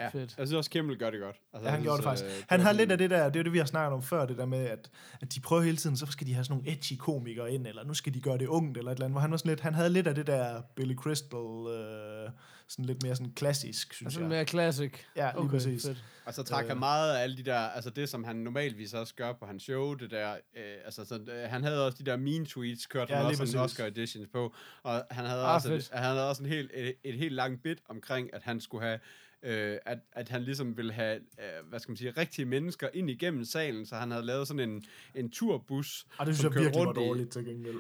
[0.00, 0.08] Ja.
[0.08, 0.34] Fedt.
[0.38, 1.36] Jeg synes også, Kimmel gør det godt.
[1.52, 2.24] Altså, ja, han jeg gjorde det faktisk.
[2.24, 4.26] øh, Han har lidt af det der, det er det, vi har snakket om før,
[4.26, 4.90] det der med, at,
[5.20, 7.84] at de prøver hele tiden, så skal de have sådan nogle edgy komikere ind, eller
[7.84, 9.60] nu skal de gøre det ungt, eller et eller andet, hvor han var sådan lidt,
[9.60, 12.30] han havde lidt af det der Billy Crystal, øh,
[12.68, 14.28] sådan lidt mere sådan klassisk, synes Altså jeg.
[14.28, 14.92] mere classic.
[15.16, 15.86] Ja, lige Okay, præcis.
[15.86, 16.04] fedt.
[16.24, 16.78] Og så trækker Øh.
[16.78, 19.94] meget af alle de der, altså det, som han normalvis også gør på hans show,
[19.94, 23.18] det der, øh, altså så, øh, han havde også de der mean tweets, kørte Ja,
[23.18, 23.56] han også en.
[23.64, 25.82] Oscar editions på, og han havde Ah, også, fedt.
[25.82, 28.84] et, han havde også en helt, et, et helt langt bit omkring, at han skulle
[28.86, 28.98] have,
[29.42, 33.10] øh, at, at han ligesom ville have, øh, hvad skal man sige, rigtige mennesker ind
[33.10, 34.84] igennem salen, så han havde lavet sådan en,
[35.14, 37.76] en turbus, Og det synes jeg kørte virkelig var rundt i- dårligt til gengæld.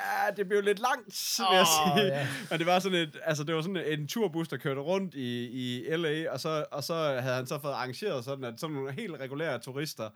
[0.00, 2.06] Ja, det blev lidt langt, vil jeg sige.
[2.06, 2.28] ja.
[2.50, 5.46] Men det var sådan et, altså det var sådan en turbus, der kørte rundt i,
[5.46, 8.92] i LA, og så, og så havde han så fået arrangeret sådan, at sådan nogle
[8.92, 10.10] helt regulære turister,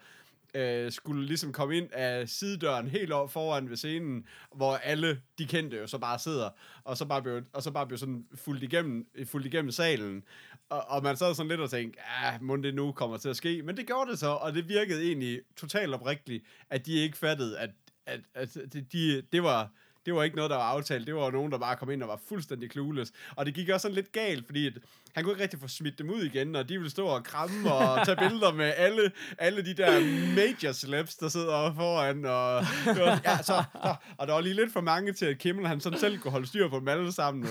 [0.55, 5.47] øh, skulle ligesom komme ind af sidedøren helt op foran ved scenen, hvor alle de
[5.47, 6.51] kendte jo så bare sidder,
[6.85, 10.22] og så bare blev, og så bare blev sådan fuldt igennem, fuldt igennem salen.
[10.68, 13.37] Og, og man sad sådan lidt og tænkte, ja, må det nu kommer til at
[13.37, 13.62] ske?
[13.62, 17.59] Men det gjorde det så, og det virkede egentlig totalt oprigtigt, at de ikke fattede,
[17.59, 17.70] at,
[18.07, 19.70] at, at de, de, det var
[20.07, 21.07] det var ikke noget, der var aftalt.
[21.07, 23.12] Det var nogen, der bare kom ind og var fuldstændig clueless.
[23.36, 24.72] Og det gik også sådan lidt galt, fordi at
[25.14, 27.72] han kunne ikke rigtig få smidt dem ud igen, og de ville stå og kramme
[27.72, 30.00] og tage billeder med alle, alle de der
[30.34, 32.24] major celebs, der sidder foran.
[32.24, 35.38] Og, det var, ja, så, så, og der var lige lidt for mange til, at
[35.38, 37.46] Kimmel han sådan selv kunne holde styr på dem alle sammen.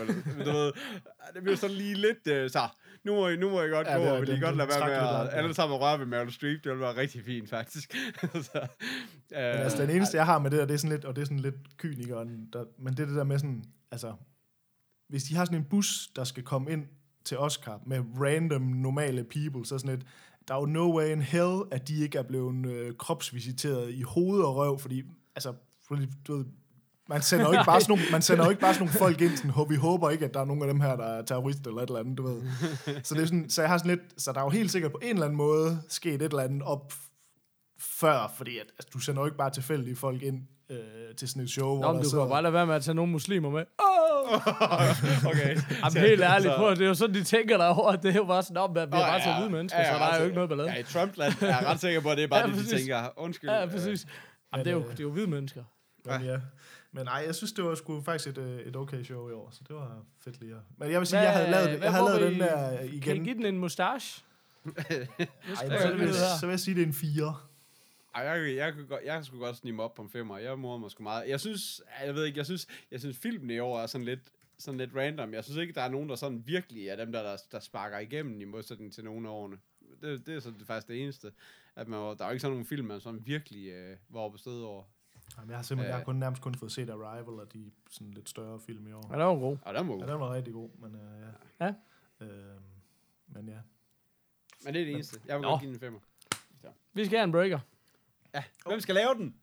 [0.45, 0.71] Du ved,
[1.33, 2.59] det blev sådan lige lidt, øh, så
[3.03, 4.69] nu må I, nu må I godt Ja, gå, og vil I den- godt lade
[4.69, 6.63] være med at alle sammen røre ved Meryl Streep.
[6.63, 7.95] Det ville være rigtig fint, faktisk.
[8.51, 8.63] så, øh,
[9.31, 11.21] Men altså, den eneste, jeg har med det der, det er sådan lidt, og det
[11.21, 14.13] er sådan lidt kynikeren, der, men det er det der med sådan, altså,
[15.09, 16.85] hvis de har sådan en bus, der skal komme ind
[17.25, 20.05] til Oscar med random, normale people, så sådan et,
[20.47, 24.01] der er jo no way in hell, at de ikke er blevet øh, kropsvisiteret i
[24.01, 25.03] hoved og røv, fordi,
[25.35, 25.53] altså,
[25.87, 26.45] fordi, du ved,
[27.13, 29.21] man sender jo ikke bare sådan nogle, man sender jo ikke bare sådan nogle folk
[29.21, 31.21] ind, sådan, "Hov, vi håber ikke, at der er nogen af dem her, der er
[31.21, 32.41] terrorister eller et eller andet, du ved.
[33.03, 34.91] Så, det er sådan, så jeg har sådan lidt, så der er jo helt sikkert
[34.91, 36.93] på en eller anden måde sket et eller andet op
[37.79, 40.77] før, fordi at, altså, du sender jo ikke bare tilfældige folk ind øh,
[41.17, 42.23] til sådan et show, Nå, hvor men du kan sidder...
[42.23, 43.63] jo bare lade være med at tage nogle muslimer med.
[43.79, 44.47] Oh!
[45.31, 45.57] okay.
[45.83, 47.97] Jamen helt ærligt, prøv, at- det er jo sådan, de tænker derovre.
[48.03, 50.17] Det er jo bare sådan, at vi har bare taget hvide mennesker, så der er
[50.17, 50.71] jo ikke noget ballade.
[50.71, 52.65] Ja, i Trumpland er jeg ret sikker på, at det er bare Ja, ja, det,
[52.71, 53.13] de tænker.
[53.17, 53.49] Undskyld.
[53.49, 54.05] Ja, præcis.
[54.53, 55.63] Jamen, det er jo, det er jo hvide mennesker.
[56.05, 56.37] Men, ja.
[56.95, 59.49] Men ej, jeg synes, det var sgu faktisk et, øh, et okay show i år,
[59.51, 60.55] så det var fedt lige.
[60.77, 62.95] Men jeg vil sige, Hvad- jeg havde lavet, jeg havde lavet den der Kan I
[62.95, 63.23] igen.
[63.23, 64.23] give den en mustache?
[64.65, 64.75] Ej,
[65.55, 67.35] så, jeg vil, så vil jeg sige, det er en 4.
[68.15, 70.37] Ej, jeg, jeg, kunne godt, jeg skulle godt snige mig op på en femmer.
[70.37, 71.29] Jeg morede mig sgu meget.
[71.29, 74.19] Jeg synes, jeg ved ikke, jeg synes, jeg synes filmen i år er sådan lidt,
[74.57, 75.33] sådan lidt random.
[75.33, 77.99] Jeg synes ikke, der er nogen, der sådan virkelig er dem, der, der, der sparker
[77.99, 79.57] igennem i modsætning til nogle af årene.
[80.01, 81.31] Det, det er så det, faktisk det eneste.
[81.75, 84.19] At man, var- der er jo ikke sådan nogle film, man sådan virkelig øh, var
[84.19, 84.83] oppe på stedet over.
[85.37, 86.05] Jamen, jeg har simpelthen jeg har Øh.
[86.05, 89.07] kun, nærmest kun fået set Arrival og de sådan lidt større film i år.
[89.11, 89.57] Ja, det var god.
[89.61, 90.07] Og den var Ja, god.
[90.07, 91.01] den var rigtig god, men øh,
[91.59, 91.65] ja.
[92.19, 92.25] Ja.
[92.25, 92.55] Øh,
[93.27, 93.57] men ja.
[94.63, 95.19] Men det er det eneste.
[95.25, 95.49] Jeg vil Nå.
[95.49, 95.99] godt give den en femmer.
[96.93, 97.59] Vi skal have en breaker.
[98.33, 98.43] Ja.
[98.65, 99.35] Hvem skal lave den?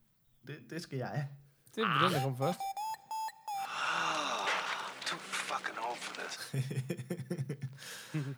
[0.46, 1.28] Det, det skal jeg.
[1.74, 2.58] Det er den, der kommer først.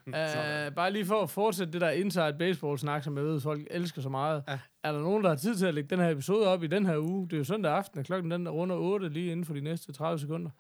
[0.06, 4.02] Uh, bare lige for at fortsætte det der inside baseball-snak, som jeg ved, folk elsker
[4.02, 4.44] så meget.
[4.48, 4.58] Ja.
[4.82, 6.86] Er der nogen, der har tid til at lægge den her episode op i den
[6.86, 7.28] her uge?
[7.28, 9.60] Det er jo søndag aften, og klokken den er runder 8 lige inden for de
[9.60, 10.50] næste 30 sekunder.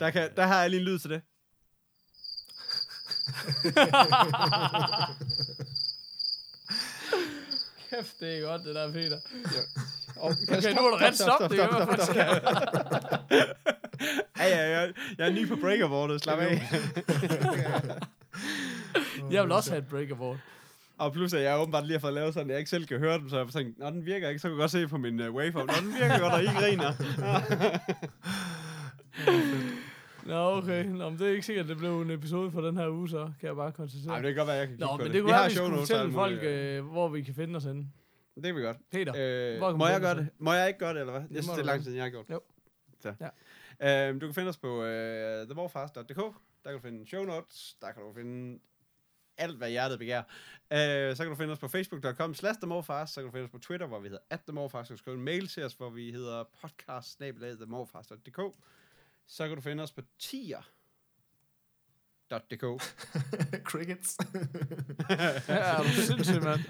[0.00, 1.20] Der, kan, der har jeg lige en lyd til det.
[7.90, 9.18] Kæft, det er godt, det der, Peter.
[10.16, 12.14] Oh, Okay, nu er du ret stop, det gør jeg faktisk.
[12.16, 12.38] Ja,
[14.38, 14.92] ja, ja.
[15.18, 16.22] Jeg er ny på breakerboardet.
[16.22, 16.60] Slap af.
[19.30, 20.36] Jeg vil også have et board.
[20.98, 22.98] Og plus at jeg åbenbart lige har fået lavet sådan, at jeg ikke selv kan
[22.98, 24.98] høre den, så jeg tænkte, når den virker ikke, så kan jeg godt se på
[24.98, 25.66] min uh, waveform.
[25.66, 26.92] Når den virker godt, og I griner.
[30.26, 30.84] Nå, okay.
[30.84, 33.08] Nå, men det er ikke sikkert, at det blev en episode for den her uge,
[33.08, 34.12] så kan jeg bare konstatere.
[34.12, 35.14] Ej, men det kan godt være, jeg kan kigge Nå, på men det.
[35.14, 37.34] det kunne vi være, har at vi show skulle fortælle folk, øh, hvor vi kan
[37.34, 37.86] finde os henne.
[38.34, 38.76] Det kan vi godt.
[38.92, 40.28] Peter, Øh, Hvor kan må jeg gøre det?
[40.38, 41.22] Må jeg ikke gøre det, eller hvad?
[41.30, 42.34] Jeg synes, det er lang tid, jeg har gjort det.
[42.34, 42.40] Jo.
[43.00, 43.12] Så.
[43.20, 43.28] Ja.
[43.82, 46.16] Øhm, du kan finde os på øh, themorfast.dk.
[46.64, 47.76] Der kan du finde show notes.
[47.80, 48.60] Der kan du finde
[49.38, 50.22] alt, hvad hjertet begærer.
[50.72, 53.14] Øh, så kan du finde os på facebook.com slash themorfast.
[53.14, 54.88] Så kan du finde os på Twitter, hvor vi hedder at themorfast.
[54.88, 57.22] Så kan du skrive en mail til os, hvor vi hedder podcast
[59.26, 60.62] Så kan du finde os på tier.dk.
[63.70, 64.18] Crickets.
[65.48, 66.60] ja, er du sindssygt, mand.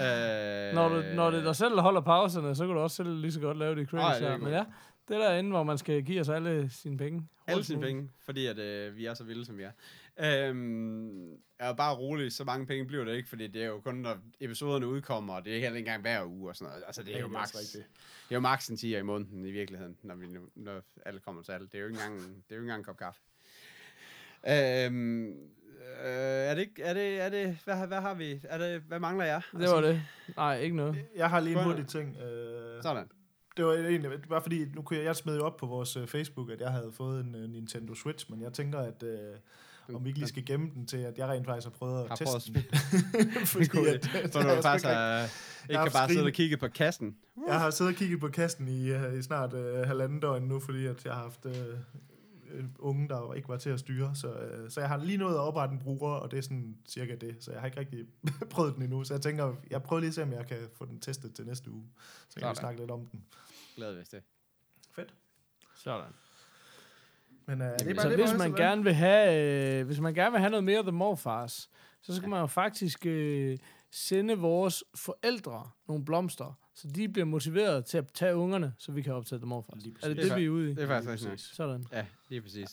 [0.00, 2.96] øh, Når, du, når det er dig selv, der holder pauserne, så kan du også
[2.96, 4.36] selv lige så godt lave det i Ej, det er her.
[4.36, 4.64] Men ja,
[5.08, 7.28] det er derinde, hvor man skal give os alle sine penge.
[7.46, 9.72] Alle sine penge, fordi at, øh, vi er så vilde, som vi er.
[10.48, 13.94] Øhm, er bare rolig, så mange penge bliver det ikke, fordi det er jo kun,
[13.94, 16.84] når episoderne udkommer, og det er heller ikke engang hver uge og sådan noget.
[16.86, 17.86] Altså, det er jo max, rigtigt.
[18.28, 21.20] det er jo max en 10 i måneden i virkeligheden, når, vi nu, når alle
[21.20, 21.72] kommer til alt.
[21.72, 23.20] Det er jo ikke engang, det er jo ikke engang en kop kaffe.
[24.48, 26.06] Øhm, øh,
[26.48, 29.24] er det ikke, er det, er det, hvad, hvad har vi, er det, hvad mangler
[29.24, 29.42] jeg?
[29.52, 30.02] Det var det.
[30.36, 31.04] Nej, ikke noget.
[31.16, 32.16] Jeg har lige en hurtig ting.
[32.16, 33.10] Øh, Sådan.
[33.56, 35.96] Det var egentlig det var fordi, nu kunne jeg, jeg smed jo op på vores
[35.96, 39.94] øh, Facebook, at jeg havde fået en uh, Nintendo Switch, men jeg tænker, at uh,
[39.96, 42.08] om vi ikke lige skal gemme den til, at jeg rent faktisk har prøvet at
[42.08, 42.66] Har teste prøvet
[43.34, 43.46] den.
[43.46, 45.22] fordi at, det du har jeg sgu faktisk er,
[45.70, 47.16] ikke kan bare sidde og kigge på kassen.
[47.46, 50.60] Jeg har siddet og kigget på kassen i, uh, i snart uh, halvanden døgn nu,
[50.60, 51.52] fordi at jeg har haft uh,
[52.78, 54.14] unge, der ikke var til at styre.
[54.14, 56.76] Så, uh, så jeg har lige nået at oprette en bruger, og det er sådan
[56.88, 57.36] cirka det.
[57.40, 58.06] Så jeg har ikke rigtig
[58.50, 59.04] prøvet den endnu.
[59.04, 61.46] Så jeg tænker, jeg prøver lige at se, om jeg kan få den testet til
[61.46, 61.84] næste uge.
[62.28, 63.24] Så kan vi snakke lidt om den.
[63.76, 64.22] Glad hvis det.
[64.90, 65.14] Fedt.
[65.76, 66.12] Sådan.
[67.46, 70.14] Men uh, det er bare Så det, hvis man, gerne vil have, øh, hvis man
[70.14, 71.70] gerne vil have noget mere The Morfars,
[72.02, 73.58] så skal man jo faktisk øh,
[73.90, 79.02] sende vores forældre nogle blomster, så de bliver motiveret til at tage ungerne, så vi
[79.02, 79.82] kan optage Morfars.
[79.82, 80.74] Lige Er det det, vi er ude i?
[80.74, 81.38] Det er faktisk rigtig nok.
[81.38, 81.84] Sådan.
[81.92, 82.68] Ja, lige præcis.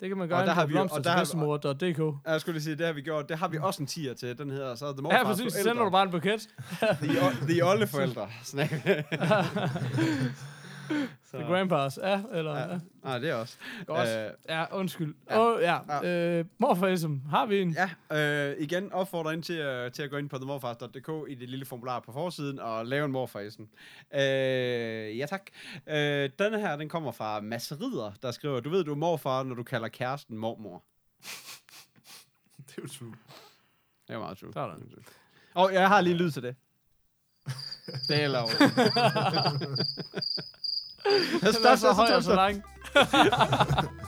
[0.00, 2.26] Det kan man Og gøre der har vi og der har- til bedstemor.dk.
[2.26, 3.28] Jeg skulle lige sige, det har vi gjort.
[3.28, 4.38] Det har vi også en tier til.
[4.38, 5.52] Den hedder så The More Ja, præcis.
[5.52, 6.48] Sender du bare en buket.
[6.80, 7.86] The, the Olle
[11.30, 11.48] forældre.
[11.48, 11.98] The Grandpas.
[12.02, 12.56] Ja, eller...
[12.56, 12.72] Ja.
[12.72, 12.78] Ja.
[13.04, 13.56] Nej, det er også.
[13.86, 14.08] Godt.
[14.08, 15.14] Øh, Ja, undskyld.
[15.30, 15.40] Ja.
[15.40, 16.04] Åh, ja.
[16.38, 17.16] Øh, morfarism.
[17.30, 17.76] Har vi en?
[18.10, 21.48] ja, øh, igen opfordrer ind til, øh, til at gå ind på themorfars.dk i det
[21.48, 23.68] lille formular på forsiden og lave en morfarisen.
[24.14, 24.20] Øh,
[25.18, 25.42] ja, tak.
[25.86, 29.42] Øh, denne her, den kommer fra Mads Ridder, der skriver, du ved, du er morfar,
[29.42, 30.84] når du kalder kæresten mormor.
[32.66, 33.14] Det er jo true.
[34.08, 34.52] Det er meget true.
[34.52, 34.94] Sådan.
[35.54, 36.56] Og jeg har lige en lyd til det.
[38.08, 38.28] Det er.
[41.42, 42.62] Jeg Den er så høj og så lang.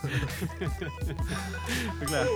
[1.99, 2.27] Beklager.